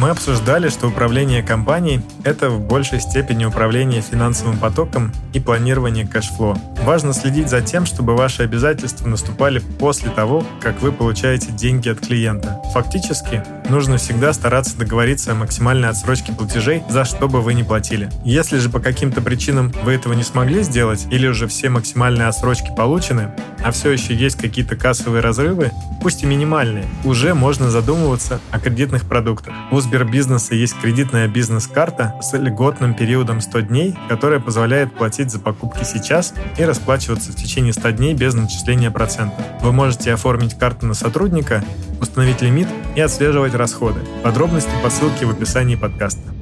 Мы 0.00 0.08
обсуждали, 0.08 0.70
что 0.70 0.88
управление 0.88 1.42
компанией– 1.42 2.00
это 2.24 2.48
в 2.48 2.58
большей 2.58 3.00
степени 3.02 3.44
управление 3.44 4.00
финансовым 4.00 4.56
потоком 4.56 5.12
и 5.34 5.40
планирование 5.40 6.08
кэшфло. 6.08 6.56
Важно 6.84 7.12
следить 7.12 7.50
за 7.50 7.60
тем, 7.60 7.84
чтобы 7.84 8.16
ваши 8.16 8.42
обязательства 8.42 9.06
наступали 9.06 9.58
после 9.58 10.08
того, 10.08 10.42
как 10.62 10.80
вы 10.80 10.90
получаете 10.92 11.52
деньги 11.52 11.90
от 11.90 12.00
клиента. 12.00 12.62
Фактически, 12.72 13.42
нужно 13.68 13.98
всегда 13.98 14.32
стараться 14.32 14.78
договориться 14.78 15.32
о 15.32 15.34
максимальной 15.34 15.90
отсрочке 15.90 16.32
платежей, 16.32 16.82
за 16.88 17.04
что 17.04 17.28
бы 17.28 17.42
вы 17.42 17.52
ни 17.52 17.62
платили. 17.62 18.08
Если 18.24 18.56
же 18.56 18.70
по 18.70 18.80
каким-то 18.80 19.20
причинам 19.20 19.70
вы 19.84 19.92
этого 19.92 20.14
не 20.14 20.22
смогли 20.22 20.62
сделать, 20.62 21.06
или 21.10 21.28
уже 21.28 21.46
все 21.46 21.68
максимальные 21.68 22.28
отсрочки 22.28 22.72
получены, 22.74 23.32
а 23.62 23.70
все 23.70 23.90
еще 23.90 24.14
есть 24.14 24.38
какие-то 24.38 24.76
кассовые 24.76 25.20
разрывы, 25.20 25.72
пусть 26.00 26.22
и 26.22 26.26
минимальные, 26.26 26.86
уже 27.04 27.34
можно 27.34 27.70
задумываться 27.70 28.40
о 28.50 28.58
кредитных 28.58 29.06
продуктах. 29.06 29.52
У 29.70 29.78
Сбербизнеса 29.90 30.54
есть 30.54 30.80
кредитная 30.80 31.26
бизнес-карта 31.26 32.14
с 32.22 32.32
льготным 32.38 32.94
периодом 32.94 33.40
100 33.40 33.60
дней, 33.62 33.98
которая 34.08 34.38
позволяет 34.38 34.94
платить 34.94 35.32
за 35.32 35.40
покупки 35.40 35.82
сейчас 35.82 36.32
и 36.56 36.62
расплачиваться 36.62 37.32
в 37.32 37.34
течение 37.34 37.72
100 37.72 37.90
дней 37.90 38.14
без 38.14 38.34
начисления 38.34 38.92
процентов. 38.92 39.44
Вы 39.60 39.72
можете 39.72 40.12
оформить 40.12 40.56
карту 40.56 40.86
на 40.86 40.94
сотрудника, 40.94 41.64
установить 42.00 42.40
лимит 42.40 42.68
и 42.94 43.00
отслеживать 43.00 43.54
расходы. 43.54 43.98
Подробности 44.22 44.70
по 44.80 44.90
ссылке 44.90 45.26
в 45.26 45.30
описании 45.30 45.74
подкаста. 45.74 46.39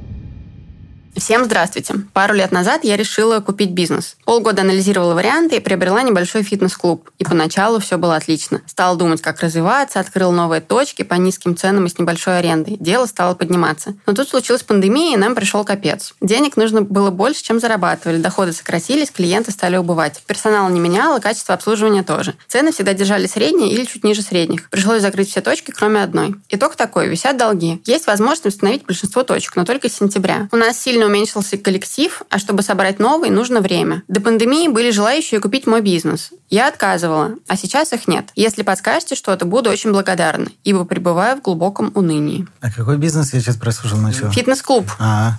Всем 1.19 1.43
здравствуйте. 1.43 1.95
Пару 2.13 2.33
лет 2.33 2.53
назад 2.53 2.85
я 2.85 2.95
решила 2.95 3.41
купить 3.41 3.71
бизнес. 3.71 4.15
Полгода 4.23 4.61
анализировала 4.61 5.13
варианты 5.13 5.57
и 5.57 5.59
приобрела 5.59 6.01
небольшой 6.01 6.43
фитнес-клуб. 6.43 7.09
И 7.17 7.25
поначалу 7.25 7.79
все 7.79 7.97
было 7.97 8.15
отлично. 8.15 8.61
Стала 8.65 8.95
думать, 8.95 9.21
как 9.21 9.41
развиваться, 9.41 9.99
открыл 9.99 10.31
новые 10.31 10.61
точки 10.61 11.03
по 11.03 11.15
низким 11.15 11.57
ценам 11.57 11.85
и 11.85 11.89
с 11.89 11.99
небольшой 11.99 12.39
арендой. 12.39 12.77
Дело 12.79 13.05
стало 13.05 13.35
подниматься. 13.35 13.95
Но 14.05 14.13
тут 14.13 14.29
случилась 14.29 14.63
пандемия, 14.63 15.15
и 15.15 15.19
нам 15.19 15.35
пришел 15.35 15.65
капец. 15.65 16.13
Денег 16.21 16.55
нужно 16.55 16.83
было 16.83 17.11
больше, 17.11 17.43
чем 17.43 17.59
зарабатывали. 17.59 18.17
Доходы 18.17 18.53
сократились, 18.53 19.11
клиенты 19.11 19.51
стали 19.51 19.75
убывать. 19.75 20.23
Персонал 20.25 20.69
не 20.69 20.79
менял, 20.79 21.17
и 21.17 21.21
качество 21.21 21.53
обслуживания 21.53 22.03
тоже. 22.03 22.35
Цены 22.47 22.71
всегда 22.71 22.93
держали 22.93 23.27
средние 23.27 23.71
или 23.71 23.83
чуть 23.83 24.05
ниже 24.05 24.21
средних. 24.21 24.69
Пришлось 24.69 25.01
закрыть 25.01 25.29
все 25.29 25.41
точки, 25.41 25.71
кроме 25.71 26.01
одной. 26.01 26.35
Итог 26.49 26.77
такой. 26.77 27.09
Висят 27.09 27.35
долги. 27.35 27.81
Есть 27.85 28.07
возможность 28.07 28.45
установить 28.45 28.85
большинство 28.85 29.23
точек, 29.23 29.57
но 29.57 29.65
только 29.65 29.89
с 29.89 29.93
сентября. 29.93 30.47
У 30.53 30.55
нас 30.55 30.79
сильно 30.79 31.08
уменьшился 31.09 31.57
коллектив, 31.57 32.21
а 32.29 32.39
чтобы 32.39 32.61
собрать 32.63 32.99
новый, 32.99 33.29
нужно 33.29 33.61
время. 33.61 34.03
До 34.07 34.21
пандемии 34.21 34.67
были 34.67 34.91
желающие 34.91 35.39
купить 35.39 35.67
мой 35.67 35.81
бизнес. 35.81 36.29
Я 36.49 36.67
отказывала, 36.67 37.35
а 37.47 37.57
сейчас 37.57 37.91
их 37.93 38.07
нет. 38.07 38.29
Если 38.35 38.63
подскажете 38.63 39.15
что-то, 39.15 39.45
буду 39.45 39.69
очень 39.69 39.91
благодарна, 39.91 40.47
ибо 40.63 40.85
пребываю 40.85 41.37
в 41.37 41.41
глубоком 41.41 41.91
унынии. 41.95 42.47
А 42.61 42.71
какой 42.71 42.97
бизнес 42.97 43.33
я 43.33 43.41
сейчас 43.41 43.57
прослушал 43.57 43.97
начал? 43.99 44.31
Фитнес-клуб. 44.31 44.85
А, 44.99 45.33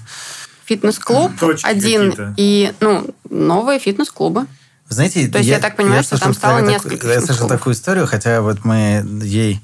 Фитнес-клуб 0.65 1.33
Точки 1.41 1.67
один 1.67 2.11
какие-то. 2.13 2.35
и, 2.37 2.73
ну, 2.81 3.07
новые 3.29 3.79
фитнес-клубы. 3.81 4.43
Вы 4.43 4.95
Знаете, 4.95 5.29
То 5.29 5.39
есть 5.39 5.51
я 5.51 5.59
так 5.59 5.77
понимаю, 5.77 6.03
что 6.03 6.19
там 6.19 6.35
стало 6.35 6.59
такую- 6.59 6.73
несколько 6.73 7.09
Я 7.09 7.21
слышал 7.21 7.49
такую 7.49 7.75
историю, 7.75 8.07
хотя 8.07 8.41
вот 8.43 8.65
мы 8.65 9.05
ей... 9.23 9.61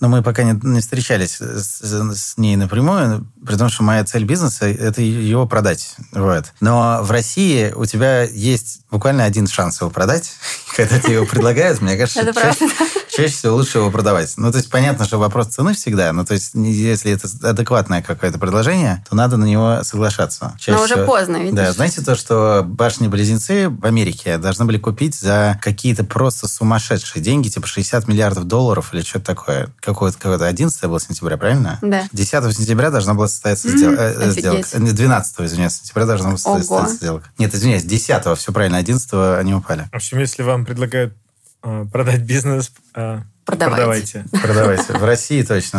Но 0.00 0.08
мы 0.08 0.22
пока 0.22 0.42
не, 0.42 0.58
не 0.62 0.80
встречались 0.80 1.36
с, 1.40 1.82
с 1.82 2.36
ней 2.38 2.56
напрямую, 2.56 3.26
при 3.46 3.56
том, 3.56 3.68
что 3.68 3.82
моя 3.82 4.02
цель 4.04 4.24
бизнеса– 4.24 4.66
это 4.66 5.02
его 5.02 5.46
продать. 5.46 5.94
Вот. 6.12 6.52
Но 6.60 7.00
в 7.02 7.10
России 7.10 7.72
у 7.72 7.84
тебя 7.84 8.22
есть 8.22 8.80
буквально 8.90 9.24
один 9.24 9.46
шанс 9.46 9.80
его 9.80 9.90
продать. 9.90 10.32
Когда 10.76 10.98
тебе 10.98 11.14
его 11.14 11.26
предлагают, 11.26 11.80
мне 11.80 11.96
кажется, 11.96 12.32
чаще. 12.32 12.68
Чаще 13.10 13.32
всего 13.34 13.56
лучше 13.56 13.78
его 13.78 13.90
продавать. 13.90 14.32
Ну, 14.36 14.50
то 14.50 14.58
есть, 14.58 14.70
понятно, 14.70 15.04
что 15.04 15.18
вопрос 15.18 15.48
цены 15.48 15.74
всегда, 15.74 16.12
но 16.12 16.24
то 16.24 16.34
есть, 16.34 16.52
если 16.54 17.12
это 17.12 17.28
адекватное 17.48 18.02
какое-то 18.02 18.38
предложение, 18.38 19.04
то 19.08 19.16
надо 19.16 19.36
на 19.36 19.44
него 19.44 19.80
соглашаться. 19.82 20.54
Чаще 20.58 20.76
Но 20.78 20.84
уже 20.84 20.94
всего- 20.94 21.06
поздно, 21.06 21.36
видишь. 21.38 21.54
Да, 21.54 21.72
знаете 21.72 22.02
то, 22.02 22.14
что 22.14 22.62
башни-близнецы 22.66 23.68
в 23.68 23.84
Америке 23.84 24.38
должны 24.38 24.64
были 24.64 24.78
купить 24.78 25.14
за 25.14 25.58
какие-то 25.62 26.04
просто 26.04 26.48
сумасшедшие 26.48 27.22
деньги, 27.22 27.48
типа 27.48 27.66
60 27.66 28.08
миллиардов 28.08 28.44
долларов 28.44 28.92
или 28.92 29.02
что-то 29.02 29.26
такое. 29.26 29.68
Какое-то, 29.80 30.18
какое-то 30.18 30.46
11 30.46 30.82
было 30.86 31.00
сентября, 31.00 31.36
правильно? 31.36 31.78
Да. 31.82 32.04
10 32.12 32.52
сентября 32.56 32.90
должна 32.90 33.14
была 33.14 33.28
состояться 33.28 33.68
М, 33.68 33.76
сдел- 33.76 33.92
э, 33.94 34.10
офигеть. 34.28 34.38
сделка. 34.38 34.68
Э, 34.72 34.78
не, 34.80 34.92
12 34.92 35.46
извиняюсь, 35.46 35.74
сентября 35.74 36.06
должна 36.06 36.30
была 36.30 36.38
Ого. 36.44 36.58
состояться 36.58 36.94
сделка. 36.96 37.28
Нет, 37.38 37.54
извиняюсь, 37.54 37.84
10 37.84 38.34
все 38.36 38.52
правильно, 38.52 38.78
11 38.78 39.38
они 39.38 39.54
упали. 39.54 39.88
В 39.92 39.96
общем, 39.96 40.18
если 40.18 40.42
вам 40.42 40.64
предлагают 40.64 41.12
э, 41.12 41.16
продать 41.62 42.22
бизнес, 42.22 42.72
э, 42.94 43.20
Продавайте. 43.44 44.24
продавайте. 44.30 44.40
Продавайте. 44.42 44.92
В 44.98 45.04
России 45.04 45.42
точно, 45.42 45.78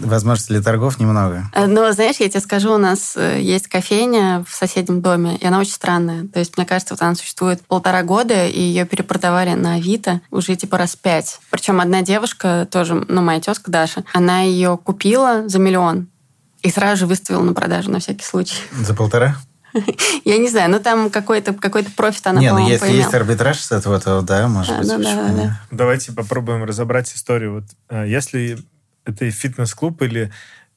да. 0.00 0.06
Возможности 0.06 0.52
для 0.52 0.62
торгов 0.62 0.98
немного. 0.98 1.50
Э, 1.52 1.66
Но, 1.66 1.92
знаешь, 1.92 2.16
я 2.16 2.28
тебе 2.28 2.40
скажу, 2.40 2.72
у 2.72 2.78
нас 2.78 3.14
э, 3.16 3.40
есть 3.40 3.68
кофейня 3.68 4.44
в 4.48 4.54
соседнем 4.54 5.02
доме, 5.02 5.36
и 5.36 5.46
она 5.46 5.60
очень 5.60 5.72
странная. 5.72 6.26
То 6.28 6.38
есть, 6.38 6.56
мне 6.56 6.66
кажется, 6.66 6.94
вот 6.94 7.02
она 7.02 7.14
существует 7.14 7.60
полтора 7.66 8.02
года, 8.02 8.46
и 8.46 8.58
ее 8.58 8.86
перепродавали 8.86 9.54
на 9.54 9.74
Авито 9.74 10.20
уже 10.30 10.56
типа 10.56 10.78
раз 10.78 10.96
пять. 10.96 11.40
Причем 11.50 11.80
одна 11.80 12.02
девушка, 12.02 12.66
тоже, 12.70 12.94
ну, 12.94 13.22
моя 13.22 13.40
тезка 13.40 13.70
Даша, 13.70 14.04
она 14.12 14.42
ее 14.42 14.78
купила 14.82 15.46
за 15.46 15.58
миллион 15.58 16.08
и 16.62 16.70
сразу 16.70 17.00
же 17.00 17.06
выставила 17.06 17.42
на 17.42 17.52
продажу 17.52 17.90
на 17.90 18.00
всякий 18.00 18.24
случай. 18.24 18.56
За 18.80 18.94
полтора? 18.94 19.36
Я 20.24 20.38
не 20.38 20.48
знаю, 20.48 20.70
но 20.70 20.78
там 20.78 21.10
какой-то 21.10 21.52
какой 21.54 21.84
профит 21.84 22.26
она, 22.26 22.40
Не, 22.40 22.52
ну 22.52 22.58
если 22.66 22.80
поимела. 22.86 23.02
есть 23.02 23.14
арбитраж 23.14 23.58
с 23.58 23.72
этого, 23.72 24.00
то 24.00 24.22
да, 24.22 24.48
может 24.48 24.86
Да, 24.86 24.96
быть. 24.96 25.04
да, 25.04 25.28
да, 25.28 25.32
да. 25.34 25.60
Давайте 25.70 26.12
попробуем 26.12 26.64
разобрать 26.64 27.12
историю. 27.14 27.54
Вот, 27.54 27.64
э, 27.88 28.08
если 28.08 28.58
это 29.04 29.30
фитнес-клуб 29.30 30.02
или 30.02 30.32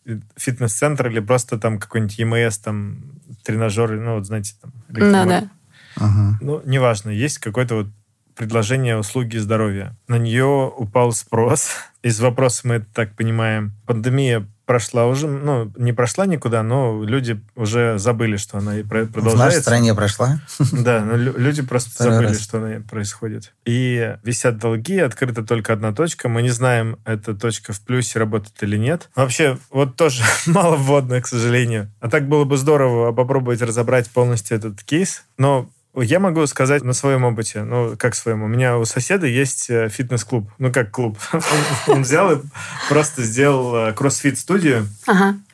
э, 0.05 0.19
фитнес-центр, 0.35 1.07
или 1.07 1.19
просто 1.19 1.57
там 1.57 1.79
какой-нибудь 1.79 2.17
ЕМС, 2.17 2.57
там, 2.57 2.97
тренажеры, 3.43 3.99
ну, 3.99 4.15
вот 4.15 4.25
знаете, 4.25 4.55
там... 4.61 4.71
Да, 4.89 5.25
да. 5.25 5.49
Мгм. 5.97 6.37
Ну, 6.41 6.61
неважно, 6.65 7.09
есть 7.09 7.37
какое-то 7.39 7.75
вот 7.75 7.87
предложение 8.35 8.97
услуги 8.97 9.37
здоровья. 9.37 9.95
На 10.07 10.17
нее 10.17 10.45
упал 10.45 11.11
спрос. 11.11 11.69
Из 12.03 12.19
вопроса 12.19 12.67
мы 12.67 12.75
это 12.75 12.85
так 12.93 13.15
понимаем. 13.15 13.73
Пандемия 13.85 14.47
прошла 14.67 15.07
уже, 15.07 15.27
ну, 15.27 15.71
не 15.77 15.93
прошла 15.93 16.25
никуда, 16.25 16.61
но 16.61 17.01
люди 17.01 17.41
уже 17.55 17.97
забыли, 17.97 18.35
что 18.35 18.57
она 18.57 18.77
и 18.77 18.83
продолжается. 18.83 19.29
В 19.29 19.39
нашей 19.39 19.61
стране 19.61 19.95
прошла? 19.95 20.39
Да, 20.73 21.01
но 21.01 21.15
люди 21.15 21.61
просто 21.63 21.89
Второй 21.91 22.13
забыли, 22.13 22.27
раз. 22.29 22.41
что 22.41 22.57
она 22.57 22.81
происходит. 22.81 23.53
И 23.65 24.15
висят 24.23 24.57
долги, 24.59 24.99
открыта 24.99 25.41
только 25.43 25.73
одна 25.73 25.93
точка. 25.93 26.27
Мы 26.27 26.41
не 26.41 26.49
знаем, 26.49 26.99
эта 27.05 27.33
точка 27.33 27.71
в 27.71 27.79
плюсе 27.81 28.19
работает 28.19 28.61
или 28.61 28.77
нет. 28.77 29.09
Вообще, 29.15 29.57
вот 29.71 29.95
тоже 29.95 30.21
мало 30.45 30.75
вводное, 30.75 31.21
к 31.21 31.27
сожалению. 31.27 31.89
А 32.01 32.09
так 32.09 32.27
было 32.27 32.43
бы 32.43 32.57
здорово 32.57 33.13
попробовать 33.13 33.61
разобрать 33.61 34.09
полностью 34.09 34.57
этот 34.57 34.83
кейс. 34.83 35.23
Но 35.37 35.69
я 36.01 36.19
могу 36.19 36.45
сказать 36.45 36.83
на 36.83 36.93
своем 36.93 37.23
опыте, 37.23 37.63
ну, 37.63 37.95
как 37.97 38.13
своем. 38.13 38.43
У 38.43 38.47
меня 38.47 38.77
у 38.77 38.85
соседа 38.85 39.25
есть 39.25 39.69
э, 39.69 39.89
фитнес-клуб. 39.89 40.47
Ну, 40.59 40.71
как 40.71 40.91
клуб. 40.91 41.17
Он 41.87 42.03
взял 42.03 42.31
и 42.33 42.41
просто 42.87 43.23
сделал 43.23 43.75
э, 43.75 43.93
кроссфит-студию. 43.93 44.87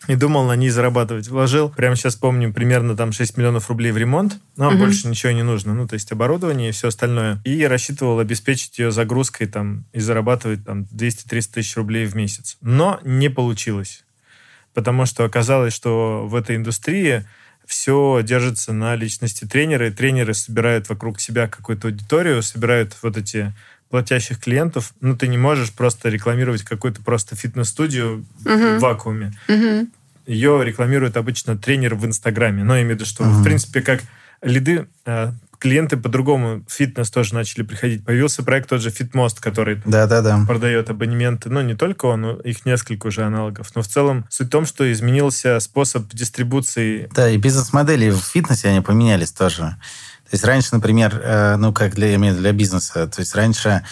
И 0.07 0.15
думал 0.15 0.45
на 0.45 0.57
ней 0.57 0.69
зарабатывать. 0.69 1.29
Вложил, 1.29 1.69
прямо 1.69 1.95
сейчас 1.95 2.17
помню, 2.17 2.51
примерно 2.51 2.97
там 2.97 3.13
6 3.13 3.37
миллионов 3.37 3.69
рублей 3.69 3.93
в 3.93 3.97
ремонт. 3.97 4.37
Но 4.57 4.67
угу. 4.67 4.79
больше 4.79 5.07
ничего 5.07 5.31
не 5.31 5.43
нужно. 5.43 5.73
Ну, 5.73 5.87
то 5.87 5.93
есть 5.93 6.11
оборудование 6.11 6.69
и 6.69 6.73
все 6.73 6.89
остальное. 6.89 7.41
И 7.45 7.65
рассчитывал 7.65 8.19
обеспечить 8.19 8.79
ее 8.79 8.91
загрузкой 8.91 9.47
там 9.47 9.85
и 9.93 10.01
зарабатывать 10.01 10.65
там 10.65 10.87
200-300 10.91 11.53
тысяч 11.53 11.77
рублей 11.77 12.05
в 12.05 12.15
месяц. 12.15 12.57
Но 12.59 12.99
не 13.03 13.29
получилось. 13.29 14.03
Потому 14.73 15.05
что 15.05 15.23
оказалось, 15.23 15.73
что 15.73 16.27
в 16.27 16.35
этой 16.35 16.57
индустрии 16.57 17.25
все 17.65 18.21
держится 18.23 18.73
на 18.73 18.95
личности 18.95 19.45
тренера, 19.45 19.87
и 19.87 19.91
тренеры 19.91 20.33
собирают 20.33 20.89
вокруг 20.89 21.19
себя 21.19 21.47
какую-то 21.47 21.87
аудиторию, 21.87 22.43
собирают 22.43 22.95
вот 23.01 23.17
эти 23.17 23.53
платящих 23.89 24.39
клиентов. 24.39 24.93
Ну, 25.01 25.15
ты 25.15 25.27
не 25.27 25.37
можешь 25.37 25.71
просто 25.71 26.09
рекламировать 26.09 26.63
какую-то 26.63 27.01
просто 27.03 27.35
фитнес-студию 27.35 28.25
uh-huh. 28.43 28.77
в 28.77 28.81
вакууме. 28.81 29.33
Uh-huh. 29.47 29.87
Ее 30.25 30.61
рекламирует 30.63 31.15
обычно 31.15 31.57
тренер 31.57 31.95
в 31.95 32.05
Инстаграме. 32.05 32.63
Но 32.63 32.75
я 32.75 32.81
имею 32.81 32.95
в 32.95 32.99
виду, 32.99 33.05
что, 33.05 33.23
uh-huh. 33.23 33.41
в 33.41 33.43
принципе, 33.43 33.81
как 33.81 34.01
лиды 34.41 34.87
э, 35.05 35.31
клиенты 35.63 35.95
по-другому 35.95 36.65
фитнес 36.67 37.09
тоже 37.09 37.33
начали 37.33 37.63
приходить. 37.63 38.03
Появился 38.03 38.43
проект 38.43 38.67
тот 38.67 38.81
же 38.81 38.89
Фитмост, 38.89 39.39
который 39.39 39.81
да, 39.85 40.07
да, 40.07 40.21
да. 40.21 40.43
продает 40.45 40.89
абонементы. 40.89 41.49
Ну, 41.49 41.61
не 41.61 41.73
только 41.73 42.07
он, 42.07 42.41
их 42.41 42.65
несколько 42.65 43.07
уже 43.07 43.23
аналогов. 43.23 43.71
Но 43.73 43.81
в 43.81 43.87
целом 43.87 44.25
суть 44.29 44.47
в 44.47 44.49
том, 44.49 44.65
что 44.65 44.91
изменился 44.91 45.57
способ 45.61 46.13
дистрибуции. 46.13 47.09
Да, 47.15 47.29
и 47.29 47.37
бизнес-модели 47.37 48.09
в 48.09 48.17
фитнесе, 48.17 48.67
они 48.67 48.81
поменялись 48.81 49.31
тоже. 49.31 49.77
То 50.29 50.35
есть 50.35 50.43
раньше, 50.43 50.69
например, 50.73 51.21
э, 51.23 51.55
ну, 51.55 51.71
как 51.71 51.95
для, 51.95 52.17
для 52.17 52.51
бизнеса, 52.51 53.07
то 53.07 53.21
есть 53.21 53.33
раньше 53.33 53.85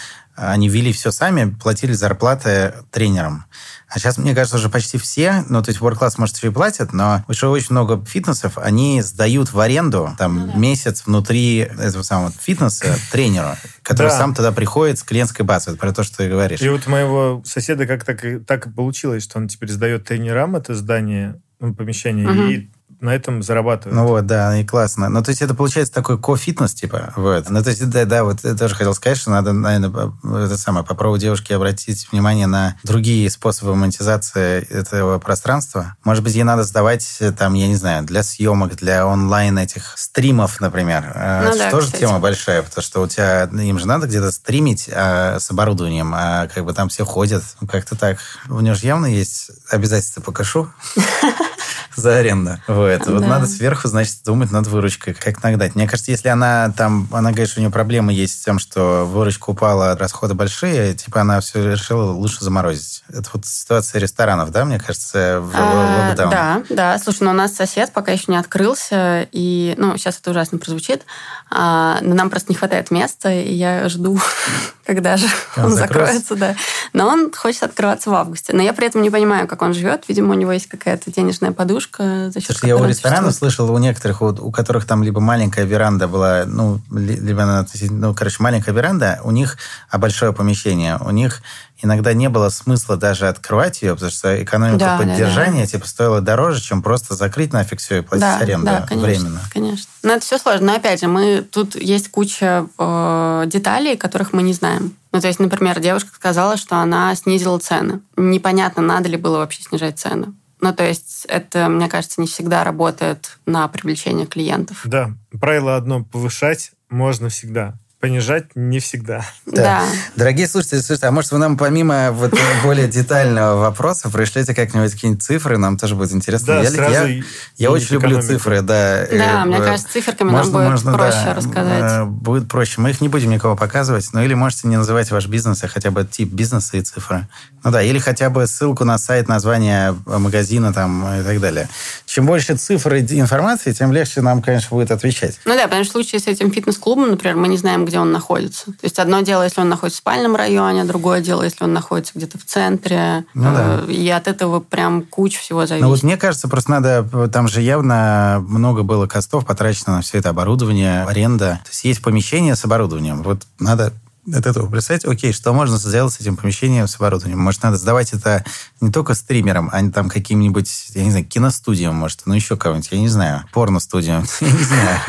они 0.50 0.68
вели 0.68 0.92
все 0.92 1.10
сами, 1.10 1.50
платили 1.50 1.92
зарплаты 1.92 2.74
тренерам. 2.90 3.44
А 3.88 3.98
сейчас, 3.98 4.16
мне 4.16 4.34
кажется, 4.34 4.56
уже 4.56 4.70
почти 4.70 4.96
все, 4.96 5.44
ну, 5.50 5.62
то 5.62 5.70
есть 5.70 5.80
World 5.80 5.98
Class, 5.98 6.14
может, 6.16 6.36
еще 6.36 6.46
и 6.46 6.50
платят, 6.50 6.94
но 6.94 7.22
уже 7.28 7.46
очень 7.48 7.68
много 7.70 8.02
фитнесов, 8.04 8.56
они 8.56 9.02
сдают 9.02 9.52
в 9.52 9.60
аренду 9.60 10.14
там 10.18 10.46
ну, 10.46 10.52
да. 10.52 10.58
месяц 10.58 11.02
внутри 11.04 11.58
этого 11.58 12.02
самого 12.02 12.32
фитнеса 12.32 12.96
тренеру, 13.10 13.54
который 13.82 14.08
да. 14.08 14.16
сам 14.16 14.34
туда 14.34 14.50
приходит 14.50 14.98
с 14.98 15.02
клиентской 15.02 15.44
базы. 15.44 15.76
Про 15.76 15.92
то, 15.92 16.04
что 16.04 16.18
ты 16.18 16.30
говоришь. 16.30 16.60
И 16.62 16.68
вот 16.70 16.86
у 16.86 16.90
моего 16.90 17.42
соседа 17.44 17.86
как 17.86 18.04
так, 18.04 18.22
так 18.46 18.66
и 18.66 18.70
получилось, 18.70 19.24
что 19.24 19.38
он 19.38 19.48
теперь 19.48 19.70
сдает 19.70 20.06
тренерам 20.06 20.56
это 20.56 20.74
здание, 20.74 21.40
ну, 21.60 21.74
помещение, 21.74 22.28
угу. 22.28 22.42
и 22.42 22.70
на 23.02 23.14
этом 23.14 23.42
зарабатывают. 23.42 23.94
Ну 23.94 24.06
вот, 24.06 24.26
да, 24.26 24.56
и 24.56 24.64
классно. 24.64 25.08
Ну, 25.08 25.22
то 25.22 25.30
есть 25.30 25.42
это 25.42 25.54
получается 25.54 25.92
такой 25.92 26.18
ко-фитнес, 26.18 26.72
типа, 26.72 27.12
вот. 27.16 27.50
Ну, 27.50 27.62
то 27.62 27.70
есть, 27.70 27.90
да, 27.90 28.04
да, 28.04 28.22
вот 28.22 28.38
я 28.44 28.54
тоже 28.54 28.76
хотел 28.76 28.94
сказать, 28.94 29.18
что 29.18 29.30
надо, 29.30 29.52
наверное, 29.52 30.12
это 30.22 30.56
самое, 30.56 30.86
попробовать 30.86 31.20
девушке 31.20 31.56
обратить 31.56 32.10
внимание 32.12 32.46
на 32.46 32.76
другие 32.84 33.28
способы 33.28 33.74
монетизации 33.74 34.64
этого 34.70 35.18
пространства. 35.18 35.96
Может 36.04 36.22
быть, 36.22 36.34
ей 36.34 36.44
надо 36.44 36.62
сдавать, 36.62 37.20
там, 37.36 37.54
я 37.54 37.66
не 37.66 37.74
знаю, 37.74 38.04
для 38.04 38.22
съемок, 38.22 38.76
для 38.76 39.04
онлайн 39.04 39.58
этих 39.58 39.98
стримов, 39.98 40.60
например. 40.60 41.12
Э, 41.12 41.50
ну, 41.50 41.58
да, 41.58 41.70
тоже 41.70 41.86
кстати. 41.86 42.02
тема 42.02 42.20
большая, 42.20 42.62
потому 42.62 42.84
что 42.84 43.02
у 43.02 43.08
тебя, 43.08 43.44
им 43.44 43.80
же 43.80 43.86
надо 43.86 44.06
где-то 44.06 44.30
стримить 44.30 44.88
а, 44.92 45.40
с 45.40 45.50
оборудованием, 45.50 46.12
а 46.14 46.46
как 46.46 46.64
бы 46.64 46.72
там 46.72 46.88
все 46.88 47.04
ходят. 47.04 47.42
Как-то 47.68 47.96
так. 47.96 48.18
У 48.48 48.60
нее 48.60 48.74
же 48.74 48.86
явно 48.86 49.06
есть 49.06 49.50
обязательства 49.68 50.20
по 50.20 50.30
кэшу. 50.30 50.72
за 51.96 52.16
аренду. 52.16 52.58
Вот. 52.66 53.02
Да. 53.04 53.12
Вот 53.12 53.26
надо 53.26 53.46
сверху, 53.46 53.88
значит, 53.88 54.18
думать 54.24 54.50
над 54.50 54.66
выручкой, 54.66 55.14
как 55.14 55.42
нагнать. 55.42 55.74
Мне 55.74 55.88
кажется, 55.88 56.10
если 56.10 56.28
она 56.28 56.72
там, 56.76 57.08
она 57.12 57.30
говорит, 57.30 57.48
что 57.48 57.60
у 57.60 57.62
нее 57.62 57.70
проблемы 57.70 58.12
есть 58.12 58.40
с 58.40 58.44
тем, 58.44 58.58
что 58.58 59.04
выручка 59.04 59.50
упала, 59.50 59.96
расходы 59.96 60.34
большие, 60.34 60.94
типа 60.94 61.20
она 61.20 61.40
все 61.40 61.72
решила 61.72 62.12
лучше 62.12 62.44
заморозить. 62.44 63.04
Это 63.08 63.28
вот 63.32 63.46
ситуация 63.46 64.00
ресторанов, 64.00 64.50
да, 64.50 64.64
мне 64.64 64.78
кажется, 64.78 65.40
в 65.40 65.52
а, 65.54 66.08
локдаун? 66.08 66.30
Да, 66.30 66.62
да. 66.70 66.98
Слушай, 66.98 67.24
ну 67.24 67.30
у 67.30 67.34
нас 67.34 67.54
сосед 67.54 67.92
пока 67.92 68.12
еще 68.12 68.24
не 68.28 68.36
открылся, 68.36 69.26
и, 69.32 69.74
ну, 69.76 69.96
сейчас 69.96 70.18
это 70.18 70.30
ужасно 70.30 70.58
прозвучит, 70.58 71.04
а, 71.50 71.98
но 72.00 72.14
нам 72.14 72.30
просто 72.30 72.52
не 72.52 72.56
хватает 72.56 72.90
места, 72.90 73.30
и 73.30 73.52
я 73.52 73.88
жду, 73.88 74.18
когда 74.86 75.16
же 75.16 75.26
он, 75.56 75.64
он 75.64 75.72
закроется, 75.72 76.34
да. 76.36 76.56
Но 76.92 77.06
он 77.08 77.32
хочет 77.32 77.62
открываться 77.62 78.10
в 78.10 78.14
августе. 78.14 78.52
Но 78.52 78.62
я 78.62 78.72
при 78.72 78.86
этом 78.86 79.02
не 79.02 79.10
понимаю, 79.10 79.46
как 79.48 79.62
он 79.62 79.74
живет. 79.74 80.04
Видимо, 80.08 80.30
у 80.30 80.34
него 80.34 80.52
есть 80.52 80.66
какая-то 80.66 81.12
денежная 81.12 81.52
подушка, 81.52 81.81
за 81.96 82.32
счет 82.34 82.56
Слушай, 82.56 82.68
я 82.68 82.76
у 82.76 82.84
ресторанов 82.84 83.34
слышал, 83.34 83.70
у 83.72 83.78
некоторых, 83.78 84.22
у, 84.22 84.26
у 84.26 84.50
которых 84.50 84.86
там 84.86 85.02
либо 85.02 85.20
маленькая 85.20 85.64
веранда 85.64 86.08
была, 86.08 86.44
ну, 86.46 86.80
либо 86.90 87.42
она, 87.42 87.66
ну, 87.90 88.14
короче, 88.14 88.36
маленькая 88.40 88.72
веранда, 88.72 89.20
у 89.24 89.30
них, 89.30 89.56
а 89.90 89.98
большое 89.98 90.32
помещение, 90.32 90.98
у 90.98 91.10
них 91.10 91.42
иногда 91.82 92.12
не 92.14 92.28
было 92.28 92.48
смысла 92.48 92.96
даже 92.96 93.28
открывать 93.28 93.82
ее, 93.82 93.94
потому 93.94 94.10
что 94.10 94.42
экономика 94.42 94.78
да, 94.78 94.98
поддержания 94.98 95.60
да, 95.60 95.66
да. 95.66 95.66
типа 95.66 95.86
стоила 95.86 96.20
дороже, 96.20 96.60
чем 96.60 96.82
просто 96.82 97.14
закрыть 97.14 97.52
нафиг 97.52 97.80
все 97.80 97.98
и 97.98 98.00
платить 98.00 98.22
да, 98.22 98.38
аренду 98.38 98.66
да, 98.66 98.86
конечно, 98.88 99.06
временно. 99.06 99.40
Конечно. 99.52 99.90
Но 100.02 100.12
это 100.12 100.24
все 100.24 100.38
сложно. 100.38 100.68
Но 100.68 100.74
опять 100.76 101.00
же, 101.00 101.08
мы 101.08 101.42
тут 101.42 101.74
есть 101.74 102.10
куча 102.10 102.66
э, 102.78 103.44
деталей, 103.46 103.96
которых 103.96 104.32
мы 104.32 104.42
не 104.42 104.52
знаем. 104.52 104.96
Ну, 105.12 105.20
то 105.20 105.26
есть, 105.26 105.40
например, 105.40 105.80
девушка 105.80 106.10
сказала, 106.14 106.56
что 106.56 106.76
она 106.76 107.14
снизила 107.14 107.58
цены. 107.58 108.00
Непонятно, 108.16 108.82
надо 108.82 109.08
ли 109.08 109.16
было 109.16 109.38
вообще 109.38 109.62
снижать 109.62 109.98
цены. 109.98 110.32
Ну, 110.62 110.72
то 110.72 110.86
есть 110.86 111.26
это, 111.28 111.68
мне 111.68 111.88
кажется, 111.88 112.20
не 112.20 112.28
всегда 112.28 112.62
работает 112.62 113.38
на 113.46 113.66
привлечение 113.66 114.26
клиентов. 114.26 114.82
Да, 114.84 115.10
правило 115.40 115.76
одно– 115.76 116.04
повышать 116.12 116.70
можно 116.88 117.28
всегда 117.28 117.74
понижать 118.02 118.56
не 118.56 118.80
всегда. 118.80 119.24
Да. 119.46 119.62
да. 119.62 119.82
Дорогие 120.16 120.48
слушатели, 120.48 120.80
слушайте, 120.80 121.06
а 121.06 121.12
может 121.12 121.30
вы 121.30 121.38
нам 121.38 121.56
помимо 121.56 122.10
вот 122.10 122.34
более 122.64 122.88
детального 122.88 123.60
вопроса 123.60 124.10
пришлете 124.10 124.56
как-нибудь 124.56 124.90
какие-нибудь 124.92 125.22
цифры, 125.22 125.56
нам 125.56 125.78
тоже 125.78 125.94
будет 125.94 126.12
интересно. 126.12 126.48
Да, 126.48 126.62
я 126.62 126.70
сразу 126.72 127.06
я, 127.06 127.22
я 127.58 127.70
очень 127.70 127.94
люблю 127.94 128.20
цифры, 128.20 128.60
да. 128.60 129.06
Да, 129.08 129.42
э, 129.42 129.44
мне 129.44 129.58
кажется, 129.58 129.88
циферками 129.88 130.30
можно, 130.30 130.52
нам 130.52 130.62
будет 130.62 130.70
можно, 130.84 130.92
проще 130.98 131.24
да, 131.26 131.34
рассказать. 131.34 131.92
Э, 131.92 132.04
будет 132.04 132.48
проще. 132.48 132.80
Мы 132.80 132.90
их 132.90 133.00
не 133.00 133.08
будем 133.08 133.30
никого 133.30 133.54
показывать, 133.54 134.08
ну 134.12 134.20
или 134.20 134.34
можете 134.34 134.66
не 134.66 134.76
называть 134.76 135.08
ваш 135.12 135.28
бизнес, 135.28 135.62
а 135.62 135.68
хотя 135.68 135.92
бы 135.92 136.04
тип 136.04 136.32
бизнеса 136.32 136.78
и 136.78 136.80
цифры. 136.80 137.28
Ну 137.62 137.70
да, 137.70 137.82
или 137.82 138.00
хотя 138.00 138.30
бы 138.30 138.48
ссылку 138.48 138.84
на 138.84 138.98
сайт, 138.98 139.28
название 139.28 139.94
магазина 140.06 140.72
там 140.72 141.20
и 141.20 141.22
так 141.22 141.40
далее. 141.40 141.68
Чем 142.06 142.26
больше 142.26 142.56
цифр 142.56 142.94
и 142.94 143.20
информации, 143.20 143.70
тем 143.72 143.92
легче 143.92 144.22
нам, 144.22 144.42
конечно, 144.42 144.70
будет 144.70 144.90
отвечать. 144.90 145.38
Ну 145.44 145.54
да, 145.54 145.68
потому 145.68 145.84
что 145.84 145.90
в 145.90 145.92
случае 145.92 146.20
с 146.20 146.26
этим 146.26 146.50
фитнес-клубом, 146.50 147.10
например, 147.10 147.36
мы 147.36 147.46
не 147.46 147.56
знаем, 147.56 147.84
где 147.92 148.00
он 148.00 148.10
находится. 148.10 148.66
То 148.66 148.84
есть 148.84 148.98
одно 148.98 149.20
дело, 149.20 149.42
если 149.42 149.60
он 149.60 149.68
находится 149.68 149.98
в 149.98 150.00
спальном 150.00 150.34
районе, 150.34 150.84
другое 150.84 151.20
дело, 151.20 151.42
если 151.42 151.62
он 151.62 151.74
находится 151.74 152.14
где-то 152.14 152.38
в 152.38 152.44
центре. 152.44 153.26
Ну, 153.34 153.42
да. 153.42 153.82
Э, 153.86 153.92
и 153.92 154.08
от 154.08 154.28
этого 154.28 154.60
прям 154.60 155.02
куча 155.02 155.38
всего 155.38 155.66
зависит. 155.66 155.84
Ну 155.84 155.90
вот 155.90 156.02
мне 156.02 156.16
кажется, 156.16 156.48
просто 156.48 156.70
надо... 156.70 157.28
Там 157.28 157.48
же 157.48 157.60
явно 157.60 158.42
много 158.48 158.82
было 158.82 159.06
костов 159.06 159.44
потрачено 159.44 159.96
на 159.96 160.00
все 160.00 160.16
это 160.16 160.30
оборудование, 160.30 161.02
аренда. 161.02 161.60
То 161.64 161.68
есть 161.68 161.84
есть 161.84 162.00
помещение 162.00 162.56
с 162.56 162.64
оборудованием. 162.64 163.22
Вот 163.22 163.42
надо 163.58 163.92
от 164.26 164.46
этого 164.46 164.70
представить, 164.70 165.04
окей, 165.04 165.34
что 165.34 165.52
можно 165.52 165.76
сделать 165.76 166.14
с 166.14 166.20
этим 166.20 166.38
помещением, 166.38 166.88
с 166.88 166.96
оборудованием? 166.96 167.40
Может, 167.40 167.62
надо 167.62 167.76
сдавать 167.76 168.14
это 168.14 168.42
не 168.80 168.90
только 168.90 169.12
стримерам, 169.12 169.68
а 169.70 169.82
не 169.82 169.90
там 169.90 170.08
каким-нибудь, 170.08 170.70
я 170.94 171.04
не 171.04 171.10
знаю, 171.10 171.26
киностудиям, 171.26 171.94
может, 171.94 172.22
ну 172.24 172.32
еще 172.32 172.56
кого-нибудь, 172.56 172.88
я 172.90 172.98
не 172.98 173.08
знаю, 173.08 173.44
порно-студиям, 173.52 174.24
я 174.40 174.50
не 174.50 174.64
знаю. 174.64 175.00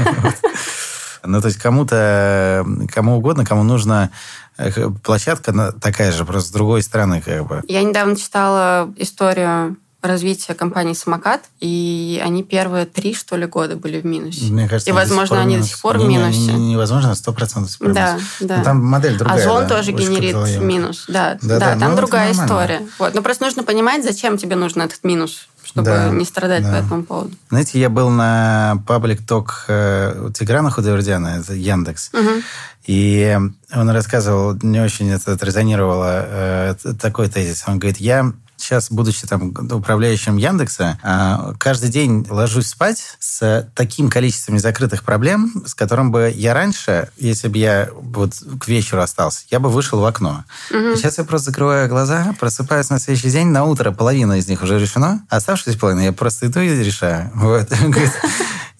Ну, 1.23 1.41
то 1.41 1.47
есть 1.47 1.59
кому-то, 1.59 2.65
кому 2.91 3.17
угодно, 3.17 3.45
кому 3.45 3.63
нужна 3.63 4.09
э, 4.57 4.89
площадка 5.03 5.73
такая 5.79 6.11
же, 6.11 6.25
просто 6.25 6.49
с 6.49 6.51
другой 6.51 6.83
стороны 6.83 7.21
как 7.21 7.47
бы. 7.47 7.63
Я 7.67 7.83
недавно 7.83 8.15
читала 8.15 8.93
историю 8.97 9.77
развития 10.03 10.53
компании 10.53 10.93
«Самокат», 10.93 11.43
и 11.61 12.21
они 12.23 12.43
первые 12.43 12.85
три, 12.85 13.15
что 13.15 13.37
ли, 13.37 13.45
года 13.45 13.77
были 13.77 14.01
в 14.01 14.05
минусе. 14.05 14.51
Мне 14.51 14.67
кажется, 14.67 14.89
и, 14.89 14.93
возможно, 14.93 15.39
они 15.39 15.57
до 15.57 15.63
сих 15.63 15.81
пор 15.81 15.97
в 15.97 16.05
минусе. 16.05 16.39
Не, 16.39 16.53
не, 16.53 16.71
невозможно, 16.71 17.15
сто 17.15 17.31
процентов 17.31 17.77
Да, 17.79 18.19
да. 18.41 18.57
Но 18.57 18.63
там 18.63 18.83
модель 18.83 19.17
другая. 19.17 19.39
Озон 19.39 19.63
да, 19.63 19.77
тоже 19.77 19.93
генерит 19.93 20.61
минус. 20.61 21.05
Да, 21.07 21.37
да, 21.41 21.59
да, 21.59 21.73
да 21.75 21.79
там 21.79 21.95
другая 21.95 22.33
история. 22.33 22.81
Вот. 22.99 23.13
Но 23.13 23.21
просто 23.21 23.45
нужно 23.45 23.63
понимать, 23.63 24.03
зачем 24.03 24.37
тебе 24.37 24.57
нужен 24.57 24.81
этот 24.81 25.03
минус 25.05 25.47
чтобы 25.63 25.85
да, 25.85 26.09
не 26.09 26.25
страдать 26.25 26.63
да. 26.63 26.71
по 26.71 26.75
этому 26.75 27.03
поводу. 27.03 27.31
Знаете, 27.49 27.79
я 27.79 27.89
был 27.89 28.09
на 28.09 28.83
паблик 28.85 29.25
ток 29.25 29.65
э, 29.67 30.29
Тиграна 30.33 30.69
Худовердяна, 30.69 31.39
это 31.39 31.53
Яндекс, 31.53 32.11
угу. 32.13 32.29
и 32.85 33.39
он 33.73 33.89
рассказывал, 33.89 34.57
не 34.61 34.79
очень 34.79 35.09
это 35.11 35.37
резонировало, 35.41 36.25
э, 36.25 36.75
такой 36.99 37.29
тезис. 37.29 37.63
Он 37.67 37.79
говорит, 37.79 37.97
я 37.97 38.31
сейчас, 38.63 38.89
будучи 38.89 39.27
там 39.27 39.53
управляющим 39.71 40.37
Яндекса, 40.37 40.99
а, 41.03 41.53
каждый 41.57 41.89
день 41.89 42.25
ложусь 42.29 42.67
спать 42.67 43.15
с 43.19 43.69
таким 43.75 44.09
количеством 44.09 44.55
незакрытых 44.55 45.03
проблем, 45.03 45.63
с 45.65 45.73
которым 45.73 46.11
бы 46.11 46.31
я 46.35 46.53
раньше, 46.53 47.09
если 47.17 47.47
бы 47.47 47.57
я 47.57 47.89
вот 47.93 48.33
к 48.59 48.67
вечеру 48.67 49.01
остался, 49.01 49.45
я 49.49 49.59
бы 49.59 49.69
вышел 49.69 49.99
в 49.99 50.05
окно. 50.05 50.45
Угу. 50.71 50.95
Сейчас 50.95 51.17
я 51.17 51.23
просто 51.23 51.51
закрываю 51.51 51.89
глаза, 51.89 52.33
просыпаюсь 52.39 52.89
на 52.89 52.99
следующий 52.99 53.29
день, 53.29 53.47
на 53.47 53.65
утро 53.65 53.91
половина 53.91 54.33
из 54.33 54.47
них 54.47 54.61
уже 54.63 54.79
решено, 54.79 55.25
оставшись 55.29 55.75
половина 55.75 56.01
я 56.01 56.13
просто 56.13 56.47
иду 56.47 56.59
и 56.59 56.83
решаю. 56.83 57.31
Вот. 57.43 57.67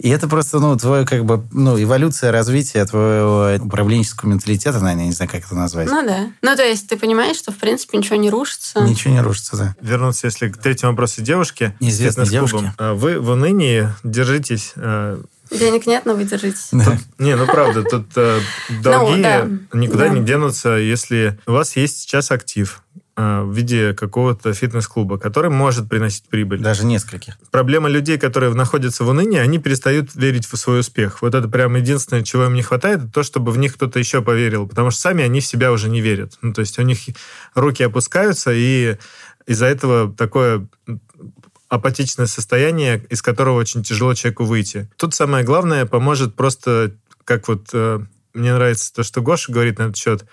И 0.04 0.10
это 0.10 0.28
просто, 0.28 0.60
ну, 0.60 0.76
твое, 0.76 1.06
как 1.06 1.24
бы, 1.24 1.42
ну, 1.54 1.82
эволюция 1.82 2.34
развития 2.34 2.84
твоего 2.84 3.56
управленческого 3.66 4.32
менталитета, 4.32 4.82
наверное, 4.82 5.04
я 5.04 5.08
не 5.08 5.14
знаю, 5.14 5.32
как 5.32 5.46
это 5.46 5.56
назвать. 5.56 5.88
Ну, 5.88 6.06
да. 6.06 6.28
Ну, 6.42 6.56
то 6.58 6.62
есть 6.62 6.90
ты 6.90 6.98
понимаешь, 6.98 7.38
что, 7.38 7.54
в 7.54 7.56
принципе, 7.56 7.98
ничего 7.98 8.18
не 8.18 8.30
рушится. 8.30 8.82
Ничего 8.82 9.14
не 9.14 9.22
рушится, 9.22 9.56
да. 9.56 9.76
Вернуться, 9.80 10.28
если 10.28 10.50
к 10.50 10.58
третьему 10.58 10.92
вопросу 10.92 11.22
девушки. 11.22 11.74
Неизвестной 11.80 12.28
девушки. 12.28 12.74
А 12.78 12.94
вы 12.96 13.18
в 13.18 13.30
унынии 13.30 13.88
держитесь 14.04 14.74
э, 14.76 15.22
Денег 15.50 15.88
нет, 15.88 16.06
но 16.06 16.16
вы 16.16 16.26
держитесь. 16.26 16.68
Тут, 16.72 16.98
не, 17.18 17.38
ну 17.38 17.46
правда, 17.46 17.84
тут 17.84 18.08
э, 18.18 18.40
долги 18.82 19.16
ну, 19.16 19.22
да. 19.22 19.48
никуда 19.72 20.10
да. 20.10 20.10
не 20.10 20.26
денутся, 20.26 20.72
если 20.72 21.40
у 21.48 21.54
вас 21.54 21.78
есть 21.78 22.02
сейчас 22.02 22.30
актив, 22.32 22.82
в 23.16 23.52
виде 23.54 23.94
какого-то 23.94 24.54
фитнес-клуба, 24.54 25.20
который 25.20 25.52
может 25.52 25.88
приносить 25.88 26.26
прибыль. 26.30 26.60
Даже 26.60 26.84
нескольких. 26.86 27.38
Проблема 27.52 27.88
людей, 27.88 28.18
которые 28.18 28.54
находятся 28.54 29.04
в 29.04 29.10
унынии, 29.10 29.38
они 29.38 29.60
перестают 29.60 30.16
верить 30.16 30.48
в 30.48 30.58
свой 30.58 30.80
успех. 30.80 31.22
Вот 31.22 31.36
это 31.36 31.48
прям 31.48 31.76
единственное, 31.76 32.24
чего 32.24 32.46
им 32.46 32.56
не 32.56 32.64
хватает, 32.64 33.04
это 33.04 33.12
то, 33.12 33.24
чтобы 33.24 33.52
в 33.52 33.58
них 33.58 33.76
кто-то 33.76 34.00
еще 34.00 34.24
поверил, 34.24 34.68
потому 34.68 34.90
что 34.90 35.00
сами 35.02 35.24
они 35.24 35.42
в 35.42 35.46
себя 35.46 35.72
уже 35.72 35.90
не 35.90 36.02
верят. 36.02 36.40
Ну, 36.42 36.54
то 36.54 36.62
есть 36.62 36.80
у 36.80 36.82
них 36.82 37.00
руки 37.54 37.84
опускаются, 37.84 38.52
и 38.52 38.98
из-за 39.46 39.68
этого 39.68 40.12
такое 40.12 40.68
апатичное 41.70 42.28
состояние, 42.28 43.06
из 43.10 43.22
которого 43.22 43.60
очень 43.60 43.84
тяжело 43.84 44.14
человеку 44.16 44.46
выйти. 44.46 44.90
Тут 44.96 45.14
самое 45.14 45.44
главное 45.44 45.86
поможет 45.86 46.36
просто, 46.36 46.96
как 47.26 47.48
вот 47.48 47.70
э, 47.74 48.00
мне 48.34 48.54
нравится 48.54 48.94
то, 48.94 49.04
что 49.04 49.22
Гоша 49.22 49.52
говорит 49.52 49.80
на 49.80 49.84
этот 49.84 49.98
счет, 49.98 50.26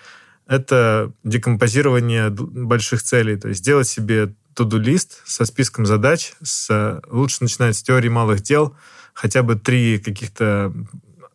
это 0.51 1.13
декомпозирование 1.23 2.29
больших 2.29 3.05
целей. 3.05 3.37
То 3.37 3.49
есть 3.49 3.61
сделать 3.61 3.87
себе 3.87 4.35
туду-лист 4.55 5.23
со 5.25 5.45
списком 5.45 5.87
задач, 5.87 6.33
с, 6.43 7.01
лучше 7.09 7.37
начинать 7.43 7.77
с 7.77 7.83
теории 7.85 8.09
малых 8.09 8.43
дел, 8.43 8.75
хотя 9.15 9.45
бы 9.45 9.55
три 9.55 10.01
каких-то 10.01 10.75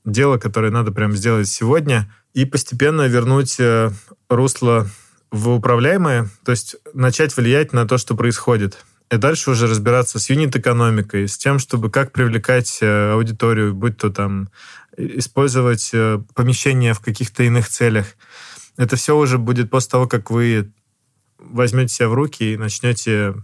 дела, 0.03 0.37
которые 0.37 0.71
надо 0.71 0.91
прям 0.91 1.13
сделать 1.13 1.47
сегодня, 1.47 2.13
и 2.33 2.43
постепенно 2.43 3.07
вернуть 3.07 3.55
э, 3.57 3.89
русло 4.29 4.85
в 5.31 5.49
управляемое, 5.49 6.29
то 6.43 6.51
есть 6.51 6.75
начать 6.93 7.35
влиять 7.37 7.71
на 7.71 7.87
то, 7.87 7.97
что 7.97 8.15
происходит. 8.15 8.83
И 9.09 9.15
дальше 9.15 9.51
уже 9.51 9.67
разбираться 9.67 10.19
с 10.19 10.29
юнит-экономикой, 10.29 11.29
с 11.29 11.37
тем, 11.37 11.59
чтобы 11.59 11.89
как 11.89 12.11
привлекать 12.11 12.79
э, 12.81 13.13
аудиторию, 13.13 13.73
будь 13.73 13.95
то 13.95 14.09
там 14.09 14.49
использовать 14.97 15.91
э, 15.93 16.19
помещения 16.33 16.93
в 16.93 16.99
каких-то 16.99 17.43
иных 17.43 17.69
целях. 17.69 18.07
Это 18.77 18.95
все 18.95 19.17
уже 19.17 19.37
будет 19.37 19.69
после 19.69 19.91
того, 19.91 20.07
как 20.07 20.31
вы 20.31 20.71
возьмете 21.37 21.93
себя 21.93 22.09
в 22.09 22.13
руки 22.13 22.53
и 22.53 22.57
начнете 22.57 23.35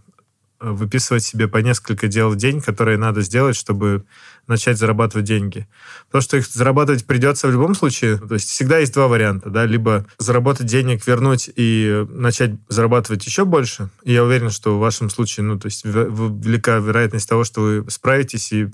выписывать 0.61 1.23
себе 1.23 1.47
по 1.47 1.57
несколько 1.57 2.07
дел 2.07 2.29
в 2.29 2.35
день, 2.35 2.61
которые 2.61 2.97
надо 2.97 3.21
сделать, 3.21 3.55
чтобы 3.55 4.05
начать 4.47 4.77
зарабатывать 4.77 5.25
деньги. 5.25 5.67
Потому 6.07 6.21
что 6.21 6.37
их 6.37 6.45
зарабатывать 6.45 7.05
придется 7.05 7.47
в 7.47 7.51
любом 7.51 7.73
случае. 7.73 8.17
То 8.17 8.35
есть 8.35 8.49
всегда 8.49 8.79
есть 8.79 8.93
два 8.93 9.07
варианта. 9.07 9.49
Да? 9.49 9.65
Либо 9.65 10.05
заработать 10.17 10.67
денег, 10.67 11.05
вернуть 11.07 11.49
и 11.55 12.05
начать 12.09 12.51
зарабатывать 12.67 13.25
еще 13.25 13.45
больше. 13.45 13.89
И 14.03 14.13
я 14.13 14.23
уверен, 14.23 14.49
что 14.49 14.77
в 14.77 14.79
вашем 14.79 15.09
случае 15.09 15.45
ну, 15.45 15.59
то 15.59 15.67
есть 15.67 15.85
велика 15.85 16.77
вероятность 16.77 17.27
того, 17.27 17.43
что 17.43 17.61
вы 17.61 17.85
справитесь 17.89 18.51
и 18.51 18.67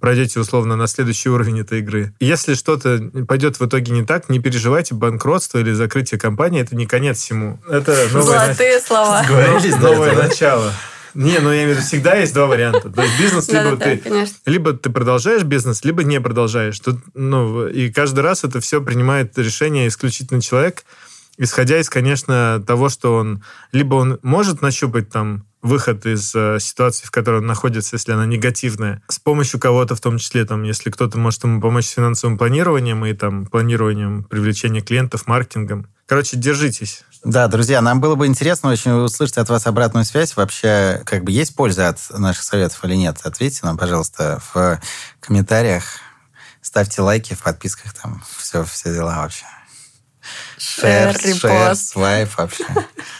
пройдете 0.00 0.40
условно 0.40 0.76
на 0.76 0.86
следующий 0.86 1.28
уровень 1.28 1.60
этой 1.60 1.80
игры. 1.80 2.12
Если 2.20 2.54
что-то 2.54 3.10
пойдет 3.28 3.60
в 3.60 3.66
итоге 3.66 3.92
не 3.92 4.04
так, 4.04 4.28
не 4.28 4.40
переживайте, 4.40 4.94
банкротство 4.94 5.58
или 5.58 5.72
закрытие 5.72 6.18
компании— 6.18 6.60
это 6.62 6.74
не 6.74 6.86
конец 6.86 7.18
всему. 7.18 7.60
Это 7.68 8.08
новое, 8.12 8.46
Золотые 8.46 8.80
слова. 8.80 9.24
Новое 9.80 10.16
начало. 10.16 10.72
Не, 11.14 11.38
ну 11.38 11.50
я 11.50 11.62
имею 11.62 11.74
в 11.74 11.78
виду, 11.78 11.86
всегда 11.86 12.14
есть 12.16 12.34
два 12.34 12.46
варианта. 12.46 12.90
То 12.90 13.02
есть 13.02 13.18
бизнес 13.18 13.48
либо 13.48 13.76
да, 13.76 13.76
ты, 13.76 14.02
да, 14.04 14.26
либо 14.46 14.72
ты 14.72 14.90
продолжаешь 14.90 15.42
бизнес, 15.42 15.84
либо 15.84 16.04
не 16.04 16.20
продолжаешь. 16.20 16.78
Тут, 16.80 16.98
ну, 17.14 17.66
и 17.66 17.90
каждый 17.90 18.20
раз 18.20 18.44
это 18.44 18.60
все 18.60 18.80
принимает 18.80 19.36
решение 19.38 19.88
исключительно 19.88 20.40
человек, 20.40 20.84
исходя 21.38 21.78
из, 21.78 21.88
конечно, 21.88 22.62
того, 22.66 22.88
что 22.88 23.16
он 23.16 23.42
либо 23.72 23.94
он 23.94 24.18
может 24.22 24.62
нащупать 24.62 25.10
там 25.10 25.46
выход 25.62 26.06
из 26.06 26.34
э, 26.34 26.58
ситуации, 26.58 27.06
в 27.06 27.10
которой 27.10 27.40
он 27.40 27.46
находится, 27.46 27.96
если 27.96 28.12
она 28.12 28.26
негативная, 28.26 29.02
с 29.08 29.18
помощью 29.18 29.60
кого-то, 29.60 29.94
в 29.94 30.00
том 30.00 30.18
числе, 30.18 30.44
там, 30.44 30.62
если 30.62 30.90
кто-то 30.90 31.18
может 31.18 31.44
ему 31.44 31.60
помочь 31.60 31.86
с 31.86 31.90
финансовым 31.90 32.38
планированием 32.38 33.04
и 33.04 33.12
там 33.12 33.46
планированием 33.46 34.24
привлечения 34.24 34.80
клиентов, 34.80 35.26
маркетингом. 35.26 35.86
Короче, 36.06 36.36
держитесь. 36.36 37.04
Да, 37.22 37.48
друзья, 37.48 37.82
нам 37.82 38.00
было 38.00 38.14
бы 38.14 38.26
интересно 38.26 38.70
очень 38.70 38.92
услышать 38.92 39.36
от 39.36 39.50
вас 39.50 39.66
обратную 39.66 40.06
связь. 40.06 40.36
Вообще, 40.36 41.02
как 41.04 41.22
бы 41.22 41.32
есть 41.32 41.54
польза 41.54 41.88
от 41.88 41.98
наших 42.18 42.42
советов 42.42 42.82
или 42.84 42.94
нет? 42.94 43.18
Ответьте 43.24 43.60
нам, 43.64 43.76
пожалуйста, 43.76 44.42
в 44.52 44.80
комментариях. 45.20 45.84
Ставьте 46.62 47.02
лайки 47.02 47.34
в 47.34 47.42
подписках, 47.42 47.92
там 47.92 48.22
все, 48.38 48.64
все 48.64 48.94
дела 48.94 49.18
вообще. 49.18 49.44
Шер, 50.56 51.14
шер, 51.18 51.74
свайп 51.74 52.30
вообще. 52.38 52.64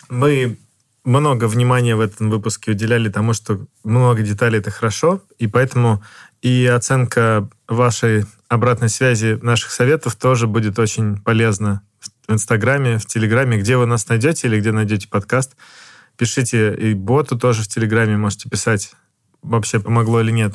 Мы 0.08 0.58
много 1.04 1.46
внимания 1.46 1.94
в 1.94 2.00
этом 2.00 2.30
выпуске 2.30 2.70
уделяли 2.70 3.10
тому, 3.10 3.34
что 3.34 3.66
много 3.84 4.22
деталей 4.22 4.60
это 4.60 4.70
хорошо, 4.70 5.22
и 5.38 5.46
поэтому 5.46 6.02
и 6.42 6.66
оценка 6.66 7.48
вашей 7.68 8.26
обратной 8.48 8.88
связи 8.88 9.38
наших 9.42 9.72
советов 9.72 10.16
тоже 10.16 10.46
будет 10.46 10.78
очень 10.78 11.18
полезна 11.20 11.82
в 12.30 12.32
Инстаграме, 12.32 12.98
в 12.98 13.06
Телеграме, 13.06 13.58
где 13.58 13.76
вы 13.76 13.86
нас 13.86 14.08
найдете 14.08 14.46
или 14.46 14.60
где 14.60 14.70
найдете 14.70 15.08
подкаст. 15.08 15.56
Пишите 16.16 16.74
и 16.74 16.94
боту 16.94 17.36
тоже 17.36 17.62
в 17.62 17.68
Телеграме 17.68 18.16
можете 18.16 18.48
писать, 18.48 18.92
вообще 19.42 19.80
помогло 19.80 20.20
или 20.20 20.30
нет. 20.30 20.54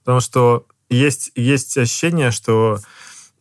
Потому 0.00 0.20
что 0.20 0.66
есть, 0.90 1.30
есть 1.36 1.78
ощущение, 1.78 2.32
что 2.32 2.80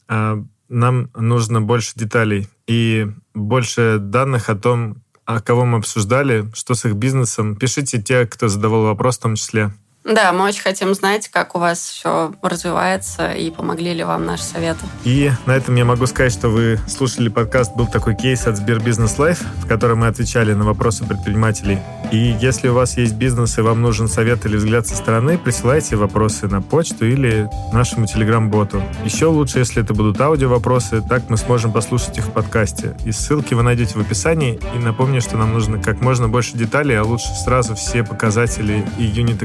э, 0.07 0.43
нам 0.69 1.09
нужно 1.15 1.61
больше 1.61 1.93
деталей 1.95 2.47
и 2.67 3.07
больше 3.33 3.97
данных 3.99 4.49
о 4.49 4.55
том, 4.55 5.01
о 5.25 5.41
кого 5.41 5.65
мы 5.65 5.79
обсуждали, 5.79 6.51
что 6.53 6.75
с 6.75 6.85
их 6.85 6.93
бизнесом. 6.93 7.55
Пишите 7.55 7.99
те, 7.99 8.27
кто 8.27 8.47
задавал 8.47 8.83
вопрос 8.83 9.17
в 9.17 9.21
том 9.21 9.35
числе. 9.35 9.73
Да, 10.03 10.33
мы 10.33 10.45
очень 10.45 10.61
хотим 10.63 10.95
знать, 10.95 11.27
как 11.27 11.55
у 11.55 11.59
вас 11.59 11.79
все 11.79 12.33
развивается 12.41 13.33
и 13.33 13.51
помогли 13.51 13.93
ли 13.93 14.03
вам 14.03 14.25
наши 14.25 14.43
советы. 14.43 14.79
И 15.03 15.31
на 15.45 15.51
этом 15.51 15.75
я 15.75 15.85
могу 15.85 16.07
сказать, 16.07 16.33
что 16.33 16.49
вы 16.49 16.79
слушали 16.87 17.29
подкаст 17.29 17.75
«Был 17.75 17.85
такой 17.85 18.15
кейс» 18.15 18.47
от 18.47 18.57
СберБизнес 18.57 19.19
Live, 19.19 19.41
в 19.57 19.67
котором 19.67 19.99
мы 19.99 20.07
отвечали 20.07 20.53
на 20.53 20.65
вопросы 20.65 21.05
предпринимателей. 21.05 21.77
И 22.11 22.35
если 22.41 22.67
у 22.69 22.73
вас 22.73 22.97
есть 22.97 23.13
бизнес 23.13 23.59
и 23.59 23.61
вам 23.61 23.81
нужен 23.83 24.07
совет 24.07 24.43
или 24.45 24.57
взгляд 24.57 24.87
со 24.87 24.95
стороны, 24.95 25.37
присылайте 25.37 25.95
вопросы 25.95 26.47
на 26.47 26.63
почту 26.63 27.05
или 27.05 27.47
нашему 27.71 28.07
телеграм-боту. 28.07 28.83
Еще 29.05 29.27
лучше, 29.27 29.59
если 29.59 29.83
это 29.83 29.93
будут 29.93 30.19
аудио-вопросы, 30.19 31.03
так 31.07 31.29
мы 31.29 31.37
сможем 31.37 31.71
послушать 31.71 32.17
их 32.17 32.25
в 32.25 32.31
подкасте. 32.31 32.97
И 33.05 33.11
ссылки 33.11 33.53
вы 33.53 33.61
найдете 33.61 33.99
в 33.99 34.01
описании. 34.01 34.59
И 34.75 34.79
напомню, 34.79 35.21
что 35.21 35.37
нам 35.37 35.53
нужно 35.53 35.81
как 35.81 36.01
можно 36.01 36.27
больше 36.27 36.57
деталей, 36.57 36.95
а 36.95 37.03
лучше 37.03 37.29
сразу 37.45 37.75
все 37.75 38.03
показатели 38.03 38.83
и 38.97 39.03
юнит 39.03 39.43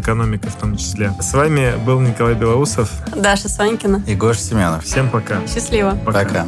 в 0.51 0.57
том 0.57 0.77
числе. 0.77 1.13
С 1.21 1.33
вами 1.35 1.75
был 1.85 2.01
Николай 2.01 2.35
Белоусов, 2.35 2.91
Даша 3.15 3.49
Сванькина 3.49 4.03
и 4.07 4.15
Гоша 4.15 4.41
Семенов. 4.41 4.85
Всем 4.85 5.11
пока. 5.11 5.41
Счастливо. 5.47 5.99
Пока. 6.05 6.25
пока. 6.25 6.47